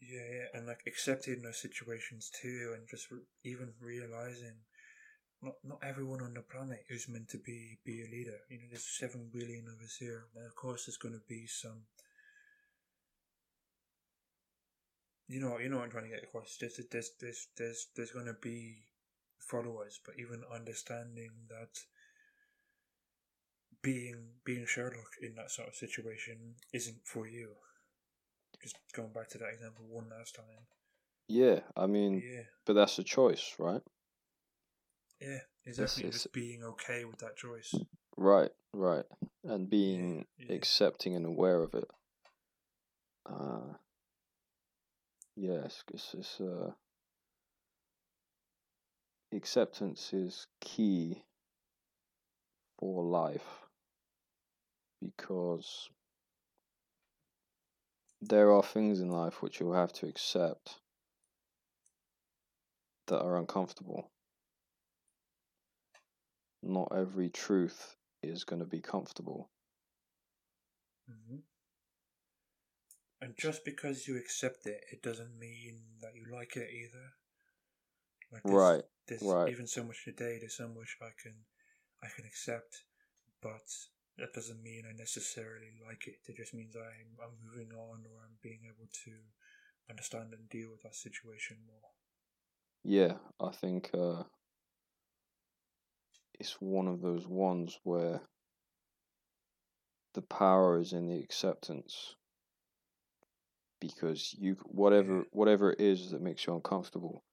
[0.00, 4.56] yeah, and like accepting those situations too, and just re- even realizing
[5.42, 8.38] not not everyone on the planet is meant to be be a leader.
[8.50, 11.46] You know, there's seven billion of us here, and of course, there's going to be
[11.46, 11.84] some.
[15.28, 16.56] You know, you know what I'm trying to get across.
[16.58, 18.86] There's there's there's there's there's going to be
[19.38, 21.78] followers, but even understanding that
[23.82, 27.54] being being Sherlock in that sort of situation isn't for you.
[28.66, 30.44] Just going back to that example one last time.
[31.28, 33.80] yeah, I mean, Yeah, but that's a choice, right?
[35.20, 36.02] yeah, exactly.
[36.02, 37.72] it's- Just being okay with that choice.
[38.16, 39.04] Right, right.
[39.44, 40.52] And being yeah.
[40.56, 41.88] accepting and aware of it.
[43.24, 43.74] Uh,
[45.36, 46.72] yes, it's, it's, uh,
[49.32, 51.22] acceptance is key
[52.80, 53.68] for life
[55.00, 55.88] because
[58.28, 60.80] there are things in life which you'll have to accept
[63.06, 64.10] that are uncomfortable.
[66.62, 69.50] Not every truth is going to be comfortable.
[71.08, 71.38] hmm
[73.20, 77.14] And just because you accept it, it doesn't mean that you like it either.
[78.32, 79.46] Like there's, Right, There's right.
[79.46, 80.38] even so much today.
[80.38, 81.34] There's so much I can,
[82.02, 82.82] I can accept,
[83.42, 83.68] but
[84.18, 86.20] that doesn't mean I necessarily like it.
[86.26, 89.12] It just means I'm I'm moving on or I'm being able to
[89.90, 91.90] understand and deal with that situation more.
[92.84, 94.22] Yeah, I think uh,
[96.38, 98.20] it's one of those ones where
[100.14, 102.14] the power is in the acceptance
[103.80, 105.24] because you whatever Yeah.
[105.32, 107.24] whatever it is that makes you uncomfortable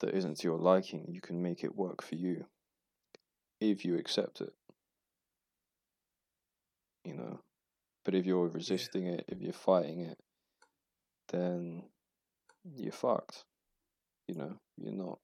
[0.00, 2.46] that isn't to your liking, you can make it work for you
[3.60, 4.52] if you accept it.
[7.06, 7.38] You know,
[8.04, 10.18] but if you're resisting it, if you're fighting it,
[11.28, 11.84] then
[12.74, 13.44] you're fucked.
[14.26, 15.20] You know, you're not.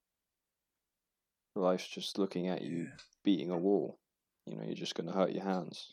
[1.57, 2.97] Life's just looking at you Yeah.
[3.25, 3.99] beating a wall.
[4.47, 5.93] You know, you're just going to hurt your hands.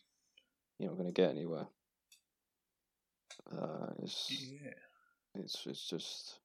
[0.77, 1.67] You're not going to get anywhere.
[3.51, 4.73] Uh, it's Yeah.
[5.33, 6.39] it's it's just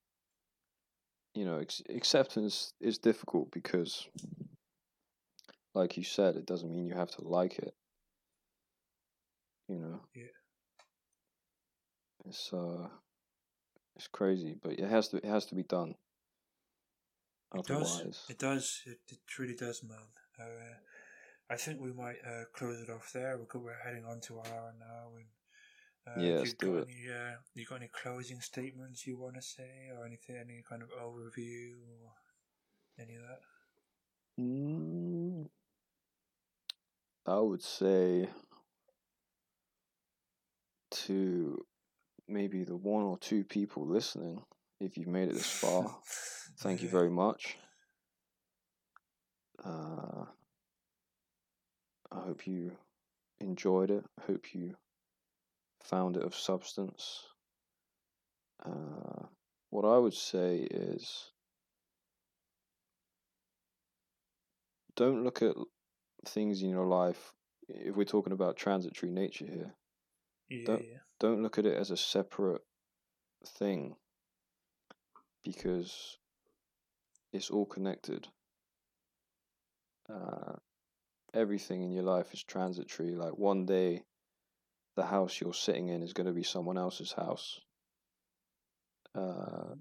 [1.34, 4.09] you know ex- acceptance is difficult because
[5.74, 7.74] like you said it doesn't mean you have to like it
[9.68, 10.24] you know Yeah.
[12.26, 12.88] it's uh
[13.96, 15.94] it's crazy but it has to it has to be done
[17.54, 18.02] It does.
[18.28, 18.82] It does.
[18.84, 19.98] It, it really does, man.
[20.38, 20.74] Uh,
[21.48, 23.38] I think we might uh, close it off there.
[23.38, 25.12] We're, we're heading on to our hour now.
[25.16, 25.28] And,
[26.06, 26.88] uh, Yeah, let's do got it.
[26.88, 30.82] Any, uh, you got any closing statements you want to say, or anything, any kind
[30.82, 32.10] of overview, or
[32.98, 33.40] any of that?
[34.40, 35.46] Mm,
[37.26, 38.28] I would say
[41.07, 41.64] to
[42.28, 44.42] maybe the one or two people listening,
[44.80, 45.95] if you've made it this far,
[46.61, 47.57] thank you very much.
[49.64, 50.24] Uh,
[52.12, 52.72] I hope you
[53.40, 54.04] enjoyed it.
[54.18, 54.75] I hope you
[55.83, 57.22] found it of substance.
[58.64, 59.26] Uh,
[59.71, 61.30] what I would say is
[64.96, 65.57] don't look at
[66.26, 67.33] things in your life,
[67.68, 69.75] if we're talking about transitory nature here,
[70.49, 70.99] Yeah, Don't- yeah.
[71.21, 72.62] don't look at it as a separate
[73.46, 73.96] thing
[75.42, 76.18] because
[77.33, 78.26] it's all connected.
[80.08, 80.54] Uh,
[81.33, 83.14] everything in your life is transitory.
[83.14, 84.04] Like one day,
[84.96, 87.61] the house you're sitting in is going to be someone else's house.
[89.14, 89.75] Uh,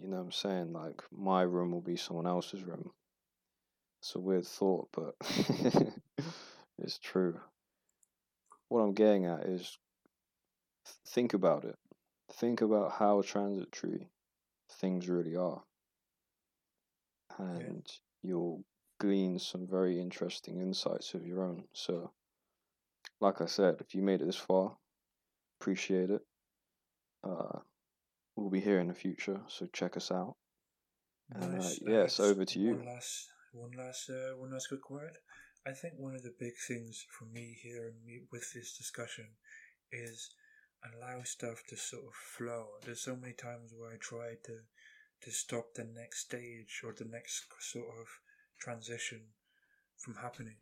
[0.00, 0.72] you know what I'm saying?
[0.72, 2.90] Like my room will be someone else's room.
[4.00, 5.14] It's a weird thought, but
[6.78, 7.40] it's true.
[8.68, 9.78] What I'm getting at is
[11.08, 11.76] think about it.
[12.32, 14.08] Think about how transitory
[14.80, 15.62] things really are.
[17.38, 17.86] And
[18.22, 18.64] you'll
[19.00, 21.64] glean some very interesting insights of your own.
[21.72, 22.10] So,
[23.20, 24.76] like I said, if you made it this far,
[25.60, 26.22] appreciate it.
[27.24, 27.60] Uh,
[28.36, 30.36] we'll be here in the future, so check us out.
[31.30, 32.74] And, uh, yes, over to you.
[32.74, 35.16] One last, one last, uh, one last quick word.
[35.68, 39.26] I think one of the big things for me here and me with this discussion
[39.92, 40.30] is
[40.94, 42.68] allow stuff to sort of flow.
[42.84, 44.56] There's so many times where I try to
[45.20, 48.06] to stop the next stage or the next sort of
[48.58, 49.20] transition
[49.98, 50.56] from happening,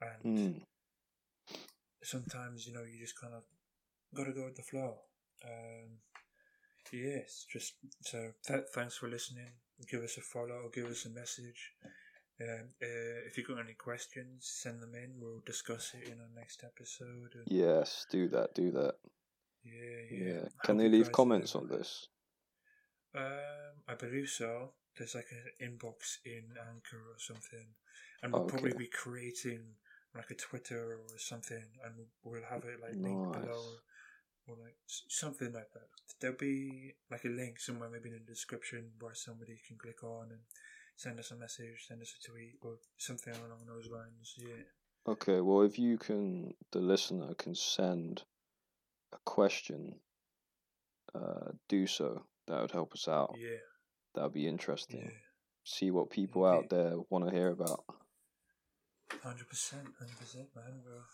[0.00, 0.62] and Mm.
[2.02, 3.42] sometimes you know you just kind of
[4.14, 5.02] gotta go with the flow.
[5.44, 6.00] Um,
[6.92, 9.52] yes, just so th- thanks for listening.
[9.90, 11.74] Give us a follow, give us a message.
[12.40, 12.64] Uh,
[13.26, 15.14] if you've got any questions, send them in.
[15.18, 17.32] We'll discuss it in our next episode.
[17.34, 18.94] And Yes, do that, do that.
[19.64, 19.72] yeah,
[20.10, 20.32] Yeah.
[20.42, 20.48] yeah.
[20.64, 22.08] Can they leave comments on this?
[23.14, 24.74] Um, I believe so.
[24.98, 27.66] There's like an inbox in Anchor or something,
[28.22, 29.76] and we'll probably be creating
[30.14, 33.44] like a Twitter or something, and we'll have it like linked Nice.
[33.44, 33.64] below,
[34.46, 35.88] or like something like that.
[36.20, 40.30] There'll be like a link somewhere, maybe in the description, where somebody can click on
[40.30, 40.40] and
[40.96, 44.34] send us a message, send us a tweet, or something along those lines.
[44.38, 44.64] Yeah,
[45.12, 48.24] Okay, well, if you can, the listener can send
[49.12, 50.00] a question,
[51.14, 52.24] uh, do so.
[52.48, 53.34] That would help us out.
[53.38, 53.58] yeah,
[54.14, 55.02] That would be interesting.
[55.04, 55.10] yeah.
[55.64, 57.84] See what people out there want to hear about.
[59.22, 60.80] Hundred percent, hundred percent, man.
[60.84, 61.04] Well,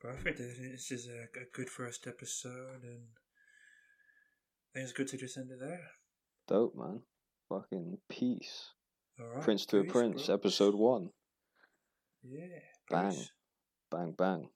[0.00, 0.38] perfect.
[0.38, 3.04] This is a, a good first episode, and
[4.68, 5.80] I think it's good to just end it there.
[6.46, 7.00] Dope, man.
[7.48, 8.70] Fucking peace.
[9.34, 9.44] Right.
[9.44, 10.34] Prince to a Prince, bro.
[10.34, 11.10] episode one.
[12.22, 12.58] Yeah.
[12.90, 13.16] Bang.
[13.90, 14.48] Bang, bang.